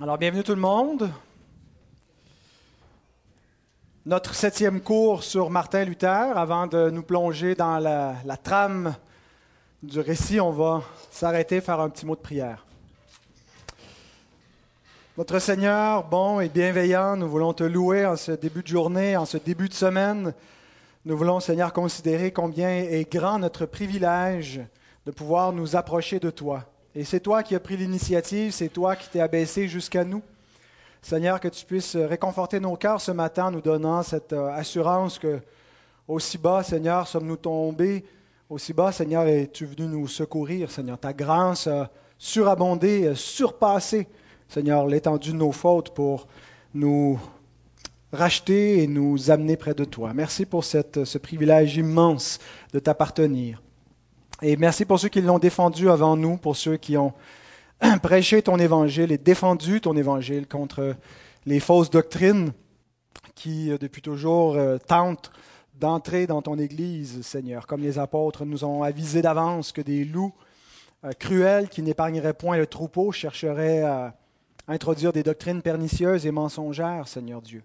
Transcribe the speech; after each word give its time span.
Alors, 0.00 0.16
bienvenue 0.16 0.44
tout 0.44 0.54
le 0.54 0.60
monde. 0.60 1.10
Notre 4.06 4.32
septième 4.32 4.80
cours 4.80 5.24
sur 5.24 5.50
Martin 5.50 5.84
Luther. 5.84 6.38
Avant 6.38 6.68
de 6.68 6.88
nous 6.88 7.02
plonger 7.02 7.56
dans 7.56 7.80
la, 7.80 8.36
trame 8.36 8.94
du 9.82 9.98
récit, 9.98 10.38
on 10.38 10.52
va 10.52 10.84
s'arrêter 11.10 11.60
faire 11.60 11.80
un 11.80 11.90
petit 11.90 12.06
mot 12.06 12.14
de 12.14 12.20
prière. 12.20 12.64
Notre 15.16 15.40
Seigneur, 15.40 16.04
bon 16.04 16.38
et 16.38 16.48
bienveillant, 16.48 17.16
nous 17.16 17.28
voulons 17.28 17.52
te 17.52 17.64
louer 17.64 18.06
en 18.06 18.14
ce 18.14 18.30
début 18.30 18.62
de 18.62 18.68
journée, 18.68 19.16
en 19.16 19.24
ce 19.24 19.36
début 19.36 19.68
de 19.68 19.74
semaine. 19.74 20.32
Nous 21.06 21.16
voulons, 21.18 21.40
Seigneur, 21.40 21.72
considérer 21.72 22.30
combien 22.30 22.70
est 22.70 23.12
grand 23.12 23.40
notre 23.40 23.66
privilège 23.66 24.60
de 25.06 25.10
pouvoir 25.10 25.52
nous 25.52 25.74
approcher 25.74 26.20
de 26.20 26.30
toi. 26.30 26.62
Et 26.98 27.04
c'est 27.04 27.20
toi 27.20 27.44
qui 27.44 27.54
as 27.54 27.60
pris 27.60 27.76
l'initiative, 27.76 28.50
c'est 28.50 28.70
toi 28.70 28.96
qui 28.96 29.08
t'es 29.08 29.20
abaissé 29.20 29.68
jusqu'à 29.68 30.02
nous. 30.02 30.20
Seigneur, 31.00 31.38
que 31.38 31.46
tu 31.46 31.64
puisses 31.64 31.94
réconforter 31.94 32.58
nos 32.58 32.74
cœurs 32.74 33.00
ce 33.00 33.12
matin 33.12 33.44
en 33.44 33.50
nous 33.52 33.60
donnant 33.60 34.02
cette 34.02 34.32
euh, 34.32 34.48
assurance 34.48 35.16
que 35.16 35.38
aussi 36.08 36.38
bas, 36.38 36.64
Seigneur, 36.64 37.06
sommes-nous 37.06 37.36
tombés, 37.36 38.04
aussi 38.50 38.72
bas, 38.72 38.90
Seigneur, 38.90 39.28
es-tu 39.28 39.64
venu 39.66 39.86
nous 39.86 40.08
secourir, 40.08 40.72
Seigneur? 40.72 40.98
Ta 40.98 41.12
grâce 41.12 41.68
a 41.68 41.88
surabondé, 42.18 43.12
surpassé, 43.14 44.08
Seigneur, 44.48 44.84
l'étendue 44.88 45.30
de 45.30 45.36
nos 45.36 45.52
fautes 45.52 45.94
pour 45.94 46.26
nous 46.74 47.16
racheter 48.12 48.82
et 48.82 48.88
nous 48.88 49.30
amener 49.30 49.56
près 49.56 49.74
de 49.74 49.84
toi. 49.84 50.12
Merci 50.14 50.46
pour 50.46 50.64
ce 50.64 51.18
privilège 51.18 51.76
immense 51.76 52.40
de 52.72 52.80
t'appartenir. 52.80 53.62
Et 54.40 54.56
merci 54.56 54.84
pour 54.84 55.00
ceux 55.00 55.08
qui 55.08 55.20
l'ont 55.20 55.40
défendu 55.40 55.90
avant 55.90 56.16
nous, 56.16 56.36
pour 56.36 56.56
ceux 56.56 56.76
qui 56.76 56.96
ont 56.96 57.12
prêché 58.02 58.40
ton 58.40 58.56
évangile 58.60 59.10
et 59.10 59.18
défendu 59.18 59.80
ton 59.80 59.96
évangile 59.96 60.46
contre 60.46 60.94
les 61.44 61.58
fausses 61.58 61.90
doctrines 61.90 62.52
qui, 63.34 63.72
euh, 63.72 63.78
depuis 63.78 64.00
toujours, 64.00 64.54
euh, 64.54 64.78
tentent 64.78 65.32
d'entrer 65.74 66.28
dans 66.28 66.40
ton 66.40 66.56
Église, 66.56 67.22
Seigneur, 67.22 67.66
comme 67.66 67.80
les 67.80 67.98
apôtres 67.98 68.44
nous 68.44 68.64
ont 68.64 68.84
avisé 68.84 69.22
d'avance 69.22 69.72
que 69.72 69.80
des 69.80 70.04
loups 70.04 70.34
euh, 71.04 71.10
cruels 71.18 71.68
qui 71.68 71.82
n'épargneraient 71.82 72.32
point 72.32 72.58
le 72.58 72.66
troupeau 72.68 73.10
chercheraient 73.10 73.82
à 73.82 74.14
introduire 74.68 75.12
des 75.12 75.24
doctrines 75.24 75.62
pernicieuses 75.62 76.26
et 76.26 76.30
mensongères, 76.30 77.08
Seigneur 77.08 77.42
Dieu. 77.42 77.64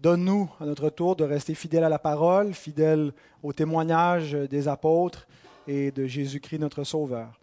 Donne-nous 0.00 0.50
à 0.60 0.64
notre 0.64 0.90
tour 0.90 1.14
de 1.14 1.22
rester 1.22 1.54
fidèles 1.54 1.84
à 1.84 1.88
la 1.88 2.00
parole, 2.00 2.54
fidèles 2.54 3.12
au 3.44 3.52
témoignage 3.52 4.32
des 4.32 4.66
apôtres, 4.66 5.28
et 5.66 5.90
de 5.90 6.06
Jésus-Christ 6.06 6.58
notre 6.58 6.84
Sauveur. 6.84 7.38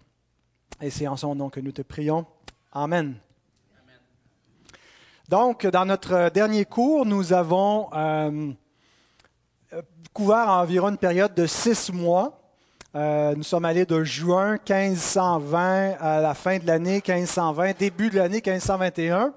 Et 0.82 0.90
c'est 0.90 1.08
en 1.08 1.18
son 1.18 1.36
nom 1.36 1.50
que 1.50 1.60
nous 1.60 1.72
te 1.72 1.82
prions. 1.82 2.26
Amen. 2.72 3.16
Donc, 5.28 5.68
dans 5.68 5.86
notre 5.86 6.30
dernier 6.30 6.66
cours, 6.66 7.06
nous 7.06 7.34
avons 7.34 7.90
euh, 7.94 8.52
couvert 10.14 10.50
environ 10.50 10.90
une 10.90 10.98
période 10.98 11.36
de 11.36 11.46
six 11.46 11.92
mois. 11.94 12.42
Euh, 12.96 13.36
nous 13.36 13.44
sommes 13.44 13.66
allés 13.66 13.86
de 13.86 14.04
juin 14.04 14.54
1520 14.54 15.98
à 16.00 16.22
la 16.22 16.34
fin 16.34 16.58
de 16.58 16.66
l'année 16.66 17.04
1520, 17.08 17.78
début 17.78 18.10
de 18.10 18.16
l'année 18.16 18.42
1521 18.44 19.34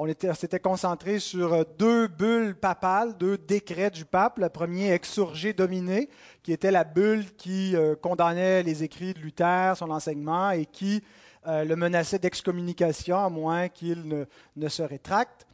on 0.00 0.06
s'était 0.34 0.60
concentré 0.60 1.18
sur 1.18 1.52
euh, 1.52 1.64
deux 1.76 2.06
bulles 2.06 2.54
papales, 2.54 3.18
deux 3.18 3.36
décrets 3.36 3.90
du 3.90 4.04
pape. 4.04 4.38
Le 4.38 4.48
premier, 4.48 4.92
exurgé 4.92 5.52
dominé, 5.52 6.08
qui 6.44 6.52
était 6.52 6.70
la 6.70 6.84
bulle 6.84 7.24
qui 7.36 7.74
euh, 7.74 7.96
condamnait 7.96 8.62
les 8.62 8.84
écrits 8.84 9.12
de 9.12 9.18
Luther, 9.18 9.76
son 9.76 9.90
enseignement, 9.90 10.52
et 10.52 10.66
qui 10.66 11.02
euh, 11.48 11.64
le 11.64 11.74
menaçait 11.74 12.20
d'excommunication, 12.20 13.18
à 13.18 13.28
moins 13.28 13.68
qu'il 13.68 14.26
ne, 14.54 14.68
se 14.68 14.84
rétracte. 14.84 15.48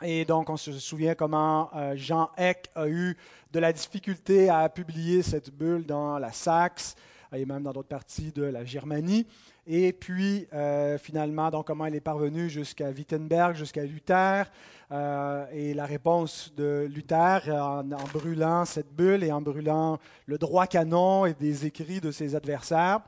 Et 0.00 0.24
donc, 0.24 0.48
on 0.48 0.56
se 0.56 0.72
souvient 0.72 1.14
comment 1.14 1.70
Jean 1.94 2.30
Eck 2.38 2.70
a 2.76 2.88
eu 2.88 3.16
de 3.52 3.58
la 3.58 3.72
difficulté 3.72 4.48
à 4.48 4.68
publier 4.68 5.22
cette 5.22 5.50
bulle 5.50 5.84
dans 5.84 6.20
la 6.20 6.30
Saxe 6.30 6.94
et 7.32 7.44
même 7.44 7.64
dans 7.64 7.72
d'autres 7.72 7.88
parties 7.88 8.32
de 8.32 8.44
la 8.44 8.64
Germanie. 8.64 9.26
Et 9.70 9.92
puis, 9.92 10.48
euh, 10.54 10.96
finalement, 10.96 11.50
donc, 11.50 11.66
comment 11.66 11.84
elle 11.84 11.94
est 11.94 12.00
parvenue 12.00 12.48
jusqu'à 12.48 12.88
Wittenberg, 12.88 13.54
jusqu'à 13.54 13.84
Luther, 13.84 14.50
euh, 14.90 15.44
et 15.52 15.74
la 15.74 15.84
réponse 15.84 16.54
de 16.56 16.88
Luther 16.90 17.42
en, 17.50 17.84
brûlant 18.14 18.64
cette 18.64 18.90
bulle 18.90 19.22
et 19.22 19.30
en 19.30 19.42
brûlant 19.42 19.98
le 20.24 20.38
droit 20.38 20.66
canon 20.66 21.26
et 21.26 21.34
des 21.34 21.66
écrits 21.66 22.00
de 22.00 22.10
ses 22.10 22.34
adversaires. 22.34 23.00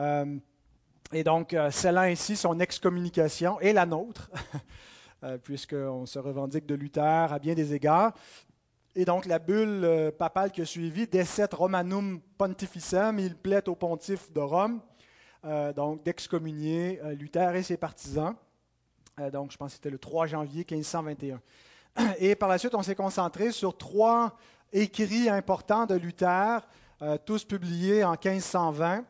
Euh, 0.00 0.38
et 1.12 1.22
donc, 1.22 1.54
scellant 1.70 2.00
ainsi 2.00 2.34
son 2.34 2.58
excommunication 2.58 3.60
et 3.60 3.72
la 3.72 3.86
nôtre, 3.86 4.28
puisqu'on 5.44 6.04
se 6.04 6.18
revendique 6.18 6.66
de 6.66 6.74
Luther 6.74 7.32
à 7.32 7.38
bien 7.38 7.54
des 7.54 7.74
égards. 7.74 8.12
Et 8.96 9.04
donc, 9.04 9.26
la 9.26 9.38
bulle 9.38 10.12
papale 10.18 10.50
qui 10.50 10.62
a 10.62 10.64
suivi, 10.64 11.06
Decet 11.06 11.54
Romanum 11.54 12.20
Pontificem, 12.36 13.20
il 13.20 13.36
plaît 13.36 13.68
au 13.68 13.76
pontife 13.76 14.32
de 14.32 14.40
Rome 14.40 14.80
donc 15.44 16.04
d'excommunier 16.04 17.00
euh, 17.02 17.14
Luther 17.14 17.56
et 17.56 17.62
ses 17.62 17.76
partisans. 17.76 18.34
Euh, 19.18 19.30
donc, 19.30 19.50
je 19.50 19.56
pense 19.56 19.72
que 19.72 19.74
c'était 19.74 19.90
le 19.90 19.98
3 19.98 20.26
janvier 20.26 20.64
1521. 20.68 21.40
Et 22.18 22.36
par 22.36 22.48
la 22.48 22.58
suite, 22.58 22.74
on 22.74 22.82
s'est 22.82 22.94
concentré 22.94 23.50
sur 23.50 23.76
trois 23.76 24.36
écrits 24.72 25.28
importants 25.28 25.84
de 25.84 25.94
Luther, 25.94 26.66
tous 27.26 27.44
publiés 27.44 28.04
en 28.04 28.12
1520. 28.12 29.04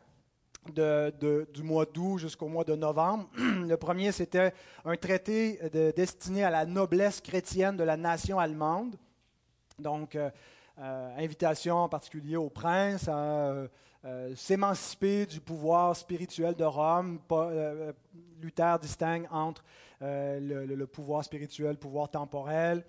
du 0.74 1.62
mois 1.62 1.84
d'août 1.86 2.18
jusqu'au 2.18 2.48
mois 2.48 2.64
de 2.64 2.74
novembre. 2.74 3.28
Le 3.36 3.76
premier, 3.76 4.10
c'était 4.10 4.52
un 4.84 4.96
traité 4.96 5.60
destiné 5.94 6.42
à 6.42 6.50
la 6.50 6.66
noblesse 6.66 7.20
chrétienne 7.20 7.76
de 7.76 7.84
la 7.84 7.96
nation 7.96 8.40
allemande. 8.40 8.96
Donc, 9.78 10.18
invitation 10.78 11.76
en 11.76 11.88
particulier 11.88 12.36
aux 12.36 12.50
princes 12.50 13.06
à 13.06 13.68
euh, 14.04 14.34
s'émanciper 14.34 15.26
du 15.26 15.38
pouvoir 15.38 15.94
spirituel 15.94 16.56
de 16.56 16.64
Rome. 16.64 17.20
Euh, 17.30 17.92
Luther 18.40 18.76
distingue 18.80 19.28
entre 19.30 19.62
euh, 20.02 20.66
le, 20.66 20.86
pouvoir 20.88 21.22
spirituel, 21.22 21.70
le 21.70 21.76
pouvoir 21.76 22.10
temporel. 22.10 22.84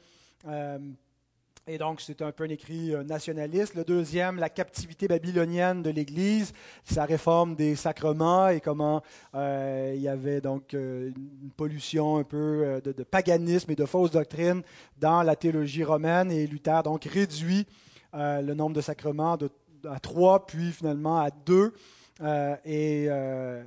et 1.68 1.78
donc, 1.78 2.02
c'est 2.02 2.24
un 2.24 2.32
peu 2.32 2.46
un 2.46 2.50
écrit 2.50 2.96
nationaliste. 3.06 3.76
Le 3.76 3.84
deuxième, 3.84 4.38
la 4.38 4.50
captivité 4.50 5.08
babylonienne 5.08 5.84
de 5.84 5.92
l'Église, 5.92 6.52
sa 6.84 7.06
réforme 7.06 7.56
des 7.56 7.76
sacrements 7.76 8.48
et 8.48 8.60
comment 8.60 9.04
il 9.36 10.02
y 10.02 10.08
avait 10.08 10.42
donc 10.42 10.74
une 10.74 11.52
pollution 11.56 12.18
un 12.18 12.24
peu 12.24 12.82
de, 12.84 12.92
de, 12.92 13.04
paganisme 13.04 13.70
et 13.70 13.76
de 13.76 13.86
fausses 13.86 14.12
doctrines 14.12 14.64
dans 14.98 15.22
la 15.22 15.36
théologie 15.36 15.84
romaine. 15.84 16.32
Et 16.32 16.48
Luther 16.48 16.82
donc 16.82 17.04
réduit 17.04 17.68
le 18.14 18.54
nombre 18.54 18.76
de 18.76 18.82
sacrements 18.82 19.38
de 19.38 19.52
à 19.90 20.00
trois, 20.00 20.46
puis 20.46 20.72
finalement 20.72 21.20
à 21.20 21.30
deux, 21.30 21.74
euh, 22.22 22.56
et 22.66 23.08
euh, 23.10 23.64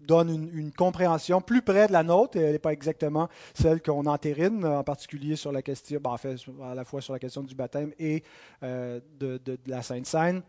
donne 0.00 0.50
une, 0.52 0.72
compréhension 0.72 1.40
plus 1.40 1.62
près 1.62 1.86
de 1.86 1.92
la 1.92 2.02
nôtre, 2.02 2.36
et 2.36 2.40
elle 2.40 2.52
n'est 2.52 2.58
pas 2.58 2.72
exactement 2.72 3.28
celle 3.54 3.80
qu'on 3.80 4.06
entérine, 4.06 4.64
en 4.64 4.84
particulier 4.84 5.36
sur 5.36 5.52
la 5.52 5.62
question, 5.62 6.00
ben, 6.02 6.16
à 6.64 6.74
la 6.74 6.84
fois 6.84 7.00
sur 7.00 7.12
la 7.12 7.18
question 7.18 7.42
du 7.42 7.54
baptême 7.54 7.92
et 7.98 8.22
euh, 8.62 9.00
de, 9.18 9.40
la 9.66 9.82
Sainte 9.82 10.06
Seine. 10.06 10.42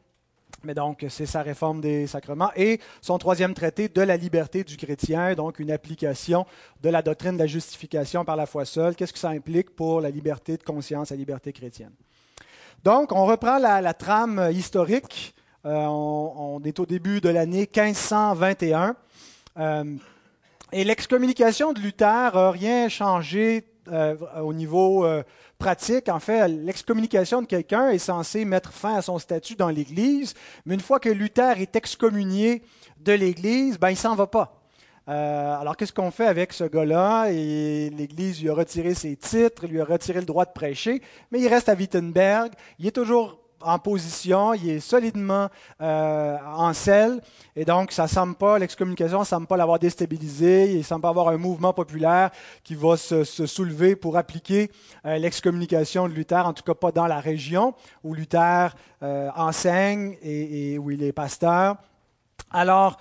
Mais 0.64 0.74
donc, 0.74 1.06
c'est 1.10 1.26
sa 1.26 1.42
réforme 1.42 1.82
des 1.82 2.08
sacrements. 2.08 2.52
Et 2.56 2.80
son 3.02 3.18
troisième 3.18 3.54
traité 3.54 3.90
de 3.90 4.02
la 4.02 4.16
liberté 4.16 4.64
du 4.64 4.78
chrétien, 4.78 5.34
donc 5.34 5.60
une 5.60 5.72
application 5.72 6.46
de 6.82 6.90
la 6.90 7.02
doctrine 7.02 7.34
de 7.34 7.40
la 7.40 7.48
justification 7.48 8.24
par 8.24 8.36
la 8.36 8.46
foi 8.46 8.64
seule. 8.66 8.96
Qu'est-ce 8.96 9.14
que 9.14 9.20
ça 9.20 9.30
implique 9.30 9.76
pour 9.76 10.02
la 10.02 10.10
liberté 10.10 10.58
de 10.58 10.64
conscience, 10.64 11.10
la 11.10 11.18
liberté 11.18 11.52
chrétienne? 11.52 11.94
Donc, 12.86 13.14
on 13.14 13.26
reprend 13.26 13.58
la, 13.58 13.94
trame 13.96 14.52
historique. 14.54 15.34
Euh, 15.66 15.88
on, 15.88 16.62
est 16.64 16.80
au 16.80 16.86
début 16.86 17.20
de 17.20 17.30
l'année 17.30 17.68
1521. 17.76 18.96
Euh, 19.58 19.96
et 20.72 20.84
l'excommunication 20.84 21.74
de 21.74 21.80
Luther 21.80 22.36
n'a 22.36 22.52
rien 22.52 22.88
changé 22.88 23.66
euh, 23.88 24.16
au 24.40 24.54
niveau 24.54 25.04
pratique. 25.58 26.10
En 26.10 26.20
fait, 26.20 26.48
l'excommunication 26.48 27.42
de 27.42 27.48
quelqu'un 27.48 27.90
est 27.90 27.98
censée 27.98 28.46
mettre 28.46 28.72
fin 28.72 28.98
à 28.98 29.02
son 29.02 29.18
statut 29.18 29.56
dans 29.56 29.70
l'Église, 29.70 30.36
mais 30.68 30.76
une 30.76 30.80
fois 30.80 31.00
que 31.00 31.10
Luther 31.10 31.60
est 31.60 31.76
excommunié 31.76 32.62
de 33.00 33.14
l'Église, 33.14 33.80
ben, 33.80 33.90
il 33.90 33.98
s'en 33.98 34.14
va 34.14 34.28
pas. 34.28 34.62
Euh, 35.08 35.60
alors, 35.60 35.78
qu'est-ce 35.78 35.94
qu'on 35.94 36.12
fait 36.12 36.26
avec 36.26 36.54
ce 36.54 36.64
gars-là? 36.64 37.30
L'Église 37.30 38.42
lui 38.42 38.50
a 38.50 38.54
retiré 38.54 38.94
ses 38.94 39.16
titres, 39.16 39.68
lui 39.68 39.80
a 39.80 39.86
retiré 39.86 40.20
le 40.20 40.26
droit 40.26 40.46
de 40.46 40.52
prêcher, 40.52 41.02
mais 41.32 41.40
il 41.42 41.48
reste 41.48 41.70
à 41.70 41.76
Wittenberg. 41.76 42.52
Il 42.80 42.88
est 42.88 42.92
toujours 42.92 43.40
en 43.62 43.80
position, 43.80 44.54
il 44.54 44.70
est 44.70 44.80
solidement 44.80 45.50
euh, 45.82 46.38
en 46.46 46.74
selle, 46.74 47.22
et 47.56 47.66
donc 47.66 47.92
ça 47.94 48.08
semble 48.08 48.36
pas, 48.36 48.60
l'excommunication 48.60 49.22
ne 49.22 49.26
semble 49.26 49.48
pas 49.48 49.58
l'avoir 49.58 49.80
déstabilisé, 49.80 50.72
il 50.72 50.80
ne 50.80 50.84
semble 50.84 51.02
pas 51.02 51.10
avoir 51.10 51.30
un 51.30 51.38
mouvement 51.38 51.74
populaire 51.74 52.30
qui 52.64 52.76
va 52.76 52.96
se, 52.96 53.24
soulever 53.24 53.96
pour 53.96 54.18
appliquer 54.18 54.70
euh, 55.06 55.18
l'excommunication 55.18 56.08
de 56.08 56.14
Luther, 56.14 56.46
en 56.46 56.54
tout 56.54 56.64
cas 56.64 56.76
pas 56.76 56.92
dans 56.92 57.08
la 57.08 57.20
région 57.20 57.74
où 58.04 58.14
Luther 58.14 58.76
enseigne 59.02 60.18
et, 60.22 60.74
et, 60.74 60.78
où 60.78 60.92
il 60.92 61.02
est 61.04 61.14
pasteur. 61.14 61.78
Alors, 62.52 62.98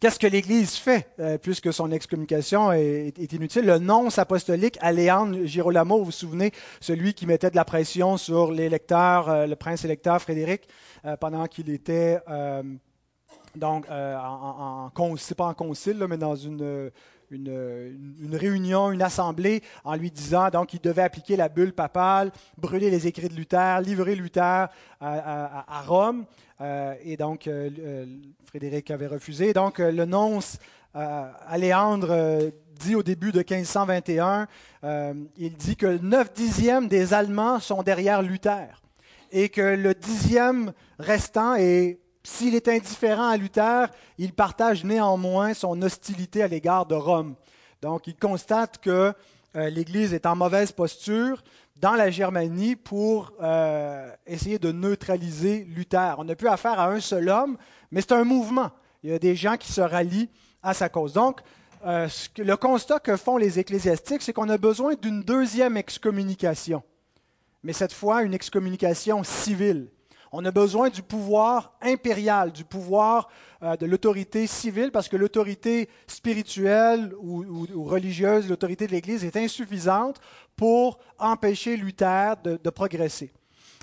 Qu'est-ce 0.00 0.20
que 0.20 0.28
l'Église 0.28 0.76
fait, 0.76 1.08
euh, 1.18 1.38
puisque 1.38 1.72
son 1.72 1.90
excommunication 1.90 2.70
est, 2.70 3.32
inutile? 3.32 3.66
Le 3.66 3.78
nonce 3.78 4.18
apostolique, 4.18 4.78
Aléandre 4.80 5.44
Girolamo, 5.44 5.98
vous 5.98 6.04
vous 6.04 6.10
souvenez, 6.12 6.52
celui 6.80 7.14
qui 7.14 7.26
mettait 7.26 7.50
de 7.50 7.56
la 7.56 7.64
pression 7.64 8.16
sur 8.16 8.52
l'électeur, 8.52 9.28
euh, 9.28 9.46
le 9.46 9.56
prince 9.56 9.84
électeur 9.84 10.22
Frédéric, 10.22 10.68
euh, 11.04 11.16
pendant 11.16 11.46
qu'il 11.46 11.68
était 11.70 12.18
donc 13.56 13.86
en, 13.90 14.90
en, 14.94 15.16
pas 15.36 15.46
en 15.46 15.54
concile, 15.54 16.06
mais 16.08 16.16
dans 16.16 16.36
une, 16.36 16.92
une, 17.30 18.34
réunion, 18.34 18.90
une 18.90 19.02
assemblée, 19.02 19.62
en 19.84 19.94
lui 19.94 20.10
disant 20.10 20.50
donc 20.50 20.68
qu'il 20.68 20.80
devait 20.80 21.02
appliquer 21.02 21.36
la 21.36 21.48
bulle 21.48 21.72
papale, 21.72 22.32
brûler 22.56 22.90
les 22.90 23.06
écrits 23.06 23.28
de 23.28 23.34
Luther, 23.34 23.80
livrer 23.80 24.14
Luther 24.14 24.68
à, 25.00 25.82
Rome. 25.86 26.24
Euh, 26.60 26.94
et 27.04 27.16
donc, 27.16 27.46
euh, 27.46 27.70
euh, 27.78 28.06
Frédéric 28.44 28.90
avait 28.90 29.06
refusé. 29.06 29.52
Donc, 29.52 29.78
le 29.78 30.04
nonce 30.04 30.58
Aléandre 30.94 32.50
dit 32.80 32.96
au 32.96 33.02
début 33.02 33.30
de 33.30 33.38
1521, 33.38 34.48
il 35.36 35.56
dit 35.56 35.76
que 35.76 35.98
9 35.98 36.32
dixièmes 36.32 36.88
des 36.88 37.14
Allemands 37.14 37.60
sont 37.60 37.82
derrière 37.82 38.22
Luther 38.22 38.82
et 39.30 39.48
que 39.48 39.60
le 39.60 39.94
dixième 39.94 40.72
restant 40.98 41.54
est 41.54 42.00
s'il 42.28 42.54
est 42.54 42.68
indifférent 42.68 43.28
à 43.28 43.36
Luther, 43.36 43.88
il 44.18 44.32
partage 44.32 44.84
néanmoins 44.84 45.54
son 45.54 45.80
hostilité 45.80 46.42
à 46.42 46.48
l'égard 46.48 46.84
de 46.86 46.94
Rome. 46.94 47.34
Donc, 47.80 48.06
il 48.06 48.16
constate 48.16 48.78
que 48.78 49.14
euh, 49.56 49.70
l'Église 49.70 50.12
est 50.12 50.26
en 50.26 50.36
mauvaise 50.36 50.70
posture 50.70 51.42
dans 51.76 51.94
la 51.94 52.10
Germanie 52.10 52.76
pour 52.76 53.32
euh, 53.42 54.12
essayer 54.26 54.58
de 54.58 54.70
neutraliser 54.72 55.64
Luther. 55.64 56.16
On 56.18 56.24
n'a 56.24 56.36
plus 56.36 56.48
affaire 56.48 56.78
à 56.78 56.90
un 56.90 57.00
seul 57.00 57.28
homme, 57.30 57.56
mais 57.90 58.02
c'est 58.02 58.12
un 58.12 58.24
mouvement. 58.24 58.70
Il 59.02 59.10
y 59.10 59.14
a 59.14 59.18
des 59.18 59.34
gens 59.34 59.56
qui 59.56 59.72
se 59.72 59.80
rallient 59.80 60.28
à 60.62 60.74
sa 60.74 60.88
cause. 60.88 61.14
Donc, 61.14 61.40
euh, 61.86 62.08
le 62.36 62.56
constat 62.56 63.00
que 63.00 63.16
font 63.16 63.38
les 63.38 63.58
ecclésiastiques, 63.58 64.22
c'est 64.22 64.34
qu'on 64.34 64.50
a 64.50 64.58
besoin 64.58 64.94
d'une 64.94 65.22
deuxième 65.22 65.76
excommunication, 65.78 66.82
mais 67.62 67.72
cette 67.72 67.92
fois 67.92 68.22
une 68.22 68.34
excommunication 68.34 69.24
civile. 69.24 69.88
On 70.32 70.44
a 70.44 70.50
besoin 70.50 70.90
du 70.90 71.02
pouvoir 71.02 71.72
impérial, 71.80 72.52
du 72.52 72.64
pouvoir 72.64 73.28
euh, 73.62 73.76
de 73.76 73.86
l'autorité 73.86 74.46
civile, 74.46 74.90
parce 74.90 75.08
que 75.08 75.16
l'autorité 75.16 75.88
spirituelle 76.06 77.14
ou, 77.20 77.84
religieuse, 77.84 78.48
l'autorité 78.48 78.86
de 78.86 78.92
l'Église 78.92 79.24
est 79.24 79.36
insuffisante 79.36 80.20
pour 80.54 80.98
empêcher 81.18 81.76
Luther 81.76 82.36
de, 82.42 82.70
progresser. 82.70 83.32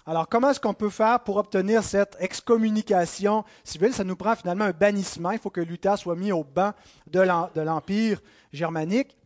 Alors, 0.05 0.29
comment 0.29 0.51
est-ce 0.51 0.59
qu'on 0.59 0.75
peut 0.75 0.91
faire 0.91 1.19
pour 1.21 1.37
obtenir 1.37 1.83
cette 1.83 2.15
excommunication 2.19 3.43
civile? 3.63 3.91
Ça 3.91 4.03
nous 4.03 4.15
prend 4.15 4.35
finalement 4.35 4.65
un 4.65 4.71
bannissement. 4.71 5.31
Il 5.31 5.39
faut 5.39 5.49
que 5.49 5.61
Luther 5.61 5.97
soit 5.97 6.15
mis 6.15 6.31
au 6.31 6.43
banc 6.43 6.73
de 7.07 7.61
l'Empire 7.61 8.21
germanique. 8.53 9.17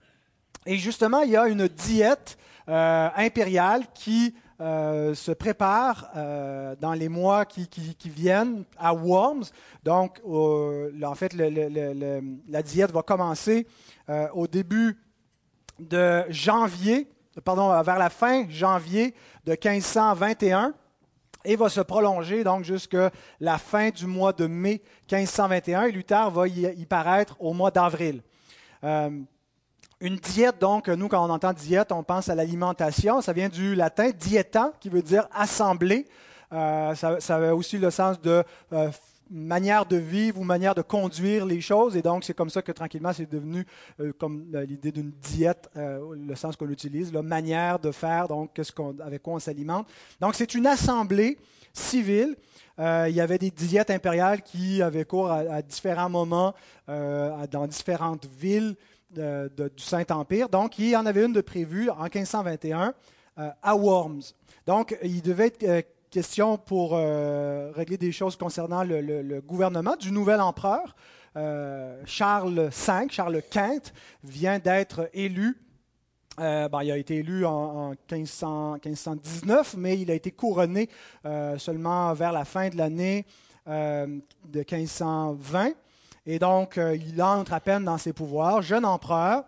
Et 0.65 0.77
justement, 0.77 1.21
il 1.21 1.31
y 1.31 1.37
a 1.37 1.47
une 1.47 1.67
diète 1.67 2.37
euh, 2.69 3.09
impériale 3.15 3.83
qui 3.93 4.35
euh, 4.61 5.13
se 5.13 5.31
prépare 5.31 6.09
euh, 6.17 6.75
dans 6.81 6.91
les 6.91 7.07
mois 7.07 7.45
qui, 7.45 7.69
viennent 8.03 8.65
à 8.77 8.93
Worms. 8.93 9.45
Donc, 9.85 10.19
en 10.25 11.15
fait, 11.15 11.33
la 11.33 12.61
diète 12.61 12.91
va 12.91 13.01
commencer 13.01 13.65
euh, 14.09 14.27
au 14.33 14.47
début 14.47 14.97
de 15.79 16.25
janvier, 16.29 17.07
pardon, 17.45 17.69
vers 17.83 17.97
la 17.97 18.09
fin 18.09 18.49
janvier 18.49 19.13
de 19.45 19.51
1521 19.51 20.73
et 21.45 21.55
va 21.55 21.69
se 21.69 21.79
prolonger 21.79 22.43
donc 22.43 22.65
jusqu'à 22.65 23.11
la 23.39 23.57
fin 23.57 23.91
du 23.91 24.07
mois 24.07 24.33
de 24.33 24.45
mai 24.45 24.81
1521. 25.09 25.83
Et 25.83 25.91
Luther 25.93 26.29
va 26.31 26.49
y, 26.49 26.85
paraître 26.85 27.37
au 27.39 27.53
mois 27.53 27.71
d'avril. 27.71 28.21
Une 30.01 30.15
diète, 30.15 30.61
donc, 30.61 30.87
nous, 30.87 31.09
quand 31.09 31.25
on 31.25 31.29
entend 31.29 31.51
diète, 31.51 31.91
on 31.91 32.03
pense 32.03 32.29
à 32.29 32.35
l'alimentation. 32.35 33.19
Ça 33.19 33.33
vient 33.33 33.49
du 33.49 33.75
latin 33.75 34.11
dietan, 34.11 34.71
qui 34.79 34.87
veut 34.87 35.01
dire 35.01 35.27
assembler. 35.33 36.05
Euh, 36.53 36.95
ça, 36.95 37.19
ça, 37.19 37.35
a 37.35 37.53
aussi 37.53 37.77
le 37.77 37.91
sens 37.91 38.19
de 38.21 38.41
euh, 38.71 38.89
manière 39.29 39.85
de 39.85 39.97
vivre 39.97 40.39
ou 40.39 40.45
manière 40.45 40.73
de 40.73 40.81
conduire 40.81 41.45
les 41.45 41.59
choses. 41.59 41.97
Et 41.97 42.01
donc, 42.01 42.23
c'est 42.23 42.33
comme 42.33 42.49
ça 42.49 42.61
que 42.61 42.71
tranquillement, 42.71 43.11
c'est 43.11 43.29
devenu 43.29 43.67
euh, 43.99 44.13
comme 44.17 44.45
l'idée 44.65 44.93
d'une 44.93 45.11
diète, 45.11 45.69
le 45.75 46.35
sens 46.35 46.55
qu'on 46.55 46.69
utilise, 46.69 47.11
la 47.11 47.21
manière 47.21 47.77
de 47.77 47.91
faire, 47.91 48.29
donc, 48.29 48.51
ce 48.61 48.71
qu'on, 48.71 48.97
avec 49.01 49.21
quoi 49.21 49.33
on 49.33 49.39
s'alimente. 49.39 49.85
Donc, 50.21 50.33
c'est 50.33 50.55
une 50.55 50.65
assemblée 50.65 51.37
civile. 51.73 52.37
il 52.77 53.13
y 53.13 53.19
avait 53.19 53.37
des 53.37 53.51
diètes 53.51 53.91
impériales 53.91 54.43
qui 54.43 54.81
avaient 54.81 55.03
cours 55.03 55.29
à 55.29 55.61
différents 55.61 56.09
moments 56.09 56.55
dans 56.87 57.67
différentes 57.67 58.25
villes 58.25 58.77
du 59.11 59.83
Saint-Empire. 59.83 60.49
Donc, 60.49 60.79
il 60.79 60.89
y 60.89 60.95
en 60.95 61.05
avait 61.05 61.25
une 61.25 61.33
de 61.33 61.41
prévue 61.41 61.89
en 61.89 62.03
1521 62.03 62.93
euh, 63.39 63.49
à 63.63 63.75
Worms. 63.75 64.33
Donc, 64.67 64.97
il 65.01 65.21
devait 65.21 65.47
être 65.47 65.63
euh, 65.63 65.81
question 66.11 66.57
pour 66.57 66.91
euh, 66.93 67.71
régler 67.73 67.97
des 67.97 68.11
choses 68.11 68.35
concernant 68.35 68.83
le, 68.83 69.39
gouvernement 69.41 69.95
du 69.95 70.11
nouvel 70.11 70.41
empereur. 70.41 70.95
Charles 72.05 72.69
V, 72.69 73.07
Charles 73.09 73.41
Quint, 73.49 73.93
vient 74.23 74.59
d'être 74.59 75.09
élu. 75.13 75.57
Ben, 76.37 76.69
il 76.83 76.91
a 76.91 76.97
été 76.97 77.17
élu 77.17 77.45
en, 77.45 77.93
1519, 78.11 79.75
mais 79.77 79.99
il 79.99 80.11
a 80.11 80.15
été 80.15 80.31
couronné 80.31 80.89
seulement 81.57 82.13
vers 82.13 82.33
la 82.33 82.43
fin 82.43 82.67
de 82.69 82.75
l'année 82.75 83.25
de 83.65 84.19
1520. 84.53 85.73
Et 86.31 86.37
donc, 86.37 86.77
euh, 86.77 86.95
il 86.95 87.23
entre 87.23 87.53
à 87.53 87.59
peine 87.59 87.85
dans 87.85 87.97
ses 87.97 88.13
pouvoirs, 88.13 88.61
jeune 88.61 88.85
empereur. 88.85 89.45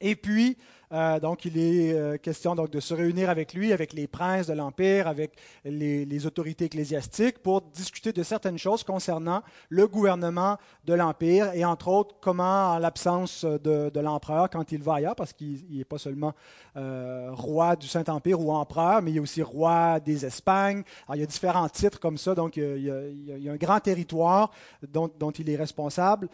Et 0.00 0.14
puis, 0.14 0.56
euh, 0.92 1.20
donc, 1.20 1.44
il 1.44 1.58
est 1.58 1.92
euh, 1.92 2.16
question 2.16 2.54
donc, 2.54 2.70
de 2.70 2.80
se 2.80 2.94
réunir 2.94 3.28
avec 3.28 3.52
lui, 3.52 3.72
avec 3.72 3.92
les 3.92 4.06
princes 4.06 4.46
de 4.46 4.54
l'Empire, 4.54 5.06
avec 5.06 5.32
les, 5.64 6.26
autorités 6.26 6.64
ecclésiastiques, 6.64 7.38
pour 7.38 7.60
discuter 7.60 8.12
de 8.12 8.22
certaines 8.22 8.58
choses 8.58 8.82
concernant 8.82 9.42
le 9.68 9.86
gouvernement 9.86 10.56
de 10.84 10.94
l'Empire 10.94 11.52
et, 11.54 11.64
entre 11.64 11.88
autres, 11.88 12.16
comment, 12.20 12.72
en 12.72 12.78
l'absence 12.78 13.44
de, 13.44 14.00
l'empereur, 14.00 14.48
quand 14.50 14.72
il 14.72 14.82
va 14.82 14.94
ailleurs, 14.94 15.14
parce 15.14 15.32
qu'il 15.32 15.64
n'est 15.70 15.84
pas 15.84 15.98
seulement 15.98 16.34
roi 16.74 17.76
du 17.76 17.86
Saint-Empire 17.86 18.40
ou 18.40 18.52
empereur, 18.52 19.02
mais 19.02 19.10
il 19.10 19.16
est 19.16 19.20
aussi 19.20 19.42
roi 19.42 20.00
des 20.00 20.24
Espagnes. 20.24 20.82
Il 21.12 21.20
y 21.20 21.22
a 21.22 21.26
différents 21.26 21.68
titres 21.68 21.98
comme 22.00 22.18
ça, 22.18 22.34
donc 22.34 22.56
il 22.56 22.82
y 22.82 23.48
a, 23.48 23.52
un 23.52 23.56
grand 23.56 23.80
territoire 23.80 24.50
dont 24.82 25.30
il 25.38 25.50
est 25.50 25.56
responsable. 25.56 26.28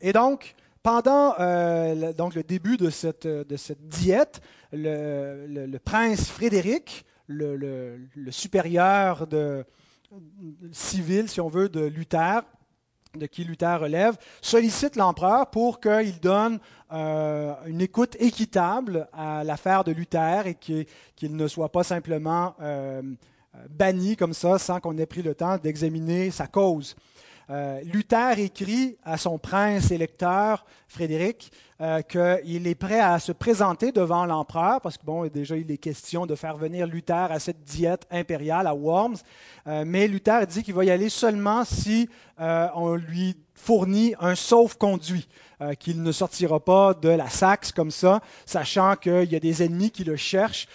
et 0.00 0.12
donc, 0.12 0.54
pendant 0.82 1.34
euh, 1.38 2.12
donc 2.12 2.34
le 2.34 2.42
début 2.42 2.76
de 2.76 2.90
cette, 2.90 3.26
de 3.26 3.56
cette 3.56 3.88
diète, 3.88 4.40
le, 4.72 5.78
prince 5.78 6.28
Frédéric, 6.28 7.04
le, 7.28 7.98
supérieur 8.30 9.26
de, 9.26 9.64
civil, 10.72 11.28
si 11.28 11.40
on 11.40 11.48
veut, 11.48 11.68
de 11.68 11.80
Luther, 11.80 12.42
de 13.16 13.26
qui 13.26 13.44
Luther 13.44 13.78
relève, 13.80 14.16
sollicite 14.40 14.96
l'empereur 14.96 15.50
pour 15.50 15.80
qu'il 15.80 16.18
donne 16.20 16.58
euh, 16.92 17.54
une 17.66 17.80
écoute 17.80 18.16
équitable 18.18 19.08
à 19.12 19.44
l'affaire 19.44 19.84
de 19.84 19.92
Luther 19.92 20.46
et 20.46 20.54
qu'il 20.54 21.36
ne 21.36 21.46
soit 21.46 21.70
pas 21.70 21.84
simplement 21.84 22.54
euh, 22.60 23.02
banni 23.68 24.16
comme 24.16 24.32
ça 24.32 24.58
sans 24.58 24.80
qu'on 24.80 24.96
ait 24.98 25.06
pris 25.06 25.22
le 25.22 25.34
temps 25.34 25.58
d'examiner 25.58 26.30
sa 26.30 26.46
cause. 26.46 26.96
Euh, 27.50 27.80
Luther 27.84 28.38
écrit 28.38 28.96
à 29.04 29.16
son 29.16 29.38
prince 29.38 29.90
électeur, 29.90 30.64
Frédéric, 30.86 31.52
euh, 31.80 32.00
qu'il 32.02 32.66
est 32.66 32.74
prêt 32.74 33.00
à 33.00 33.18
se 33.18 33.32
présenter 33.32 33.92
devant 33.92 34.24
l'empereur, 34.26 34.80
parce 34.80 34.96
que 34.96 35.04
bon, 35.04 35.26
déjà 35.26 35.56
il 35.56 35.70
est 35.70 35.78
question 35.78 36.26
de 36.26 36.34
faire 36.34 36.56
venir 36.56 36.86
Luther 36.86 37.32
à 37.32 37.38
cette 37.40 37.64
diète 37.64 38.06
impériale 38.10 38.66
à 38.66 38.74
Worms, 38.74 39.16
euh, 39.66 39.84
mais 39.86 40.06
Luther 40.06 40.46
dit 40.46 40.62
qu'il 40.62 40.74
va 40.74 40.84
y 40.84 40.90
aller 40.90 41.08
seulement 41.08 41.64
si 41.64 42.08
on 42.38 42.96
lui 42.96 43.36
fournit 43.54 44.16
un 44.18 44.34
sauf-conduit, 44.34 45.28
qu'il 45.78 46.02
ne 46.02 46.10
sortira 46.10 46.58
pas 46.58 46.92
de 46.92 47.08
la 47.08 47.28
Saxe 47.28 47.70
comme 47.70 47.92
ça, 47.92 48.20
sachant 48.46 48.96
qu'il 48.96 49.30
y 49.30 49.36
a 49.36 49.38
des 49.38 49.62
ennemis 49.62 49.92
qui 49.92 50.02
le 50.02 50.16
cherchent 50.16 50.66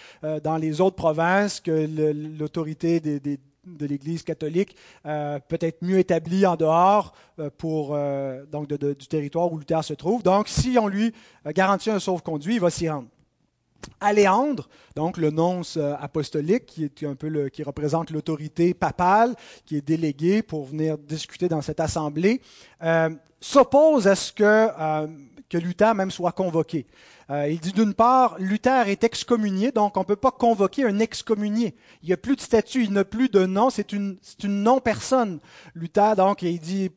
dans 0.42 0.56
les 0.56 0.80
autres 0.80 0.96
provinces, 0.96 1.60
que 1.60 1.86
l'autorité 2.38 3.00
des 3.00 3.38
de 3.76 3.86
l'Église 3.86 4.22
catholique 4.22 4.76
euh, 5.06 5.38
peut 5.48 5.58
être 5.60 5.82
mieux 5.82 5.98
établi 5.98 6.46
en 6.46 6.56
dehors 6.56 7.12
euh, 7.38 7.50
euh, 7.64 8.94
du 8.94 9.06
territoire 9.06 9.52
où 9.52 9.58
Luther 9.58 9.82
se 9.84 9.94
trouve. 9.94 10.22
Donc, 10.22 10.48
si 10.48 10.78
on 10.78 10.88
lui 10.88 11.12
garantit 11.46 11.90
un 11.90 11.98
sauve-conduit, 11.98 12.54
il 12.54 12.60
va 12.60 12.70
s'y 12.70 12.88
rendre. 12.88 13.08
Aléandre, 14.00 14.68
donc 14.96 15.16
le 15.18 15.30
nonce 15.30 15.76
apostolique, 16.00 16.66
qui 16.66 16.84
est 16.84 17.04
un 17.04 17.14
peu 17.14 17.48
qui 17.48 17.62
représente 17.62 18.10
l'autorité 18.10 18.74
papale, 18.74 19.36
qui 19.64 19.76
est 19.76 19.86
délégué 19.86 20.42
pour 20.42 20.66
venir 20.66 20.98
discuter 20.98 21.48
dans 21.48 21.62
cette 21.62 21.78
assemblée, 21.78 22.40
s'oppose 23.40 24.08
à 24.08 24.16
ce 24.16 24.32
que, 24.32 24.68
que 25.48 25.58
Luther 25.58 25.94
même 25.94 26.10
soit 26.10 26.32
convoqué. 26.32 26.86
Euh, 27.30 27.48
il 27.48 27.58
dit 27.58 27.72
d'une 27.72 27.94
part, 27.94 28.36
Luther 28.38 28.88
est 28.88 29.04
excommunié, 29.04 29.72
donc 29.72 29.96
on 29.96 30.00
ne 30.00 30.04
peut 30.04 30.16
pas 30.16 30.30
convoquer 30.30 30.84
un 30.84 30.98
excommunié. 30.98 31.74
Il 32.02 32.08
n'y 32.08 32.12
a 32.12 32.16
plus 32.16 32.36
de 32.36 32.40
statut, 32.40 32.84
il 32.84 32.92
n'a 32.92 33.04
plus 33.04 33.28
de 33.28 33.46
nom, 33.46 33.70
c'est 33.70 33.92
une, 33.92 34.16
non-personne. 34.44 35.40
Luther, 35.74 36.16
donc, 36.16 36.42
il 36.42 36.58
dit 36.58 36.90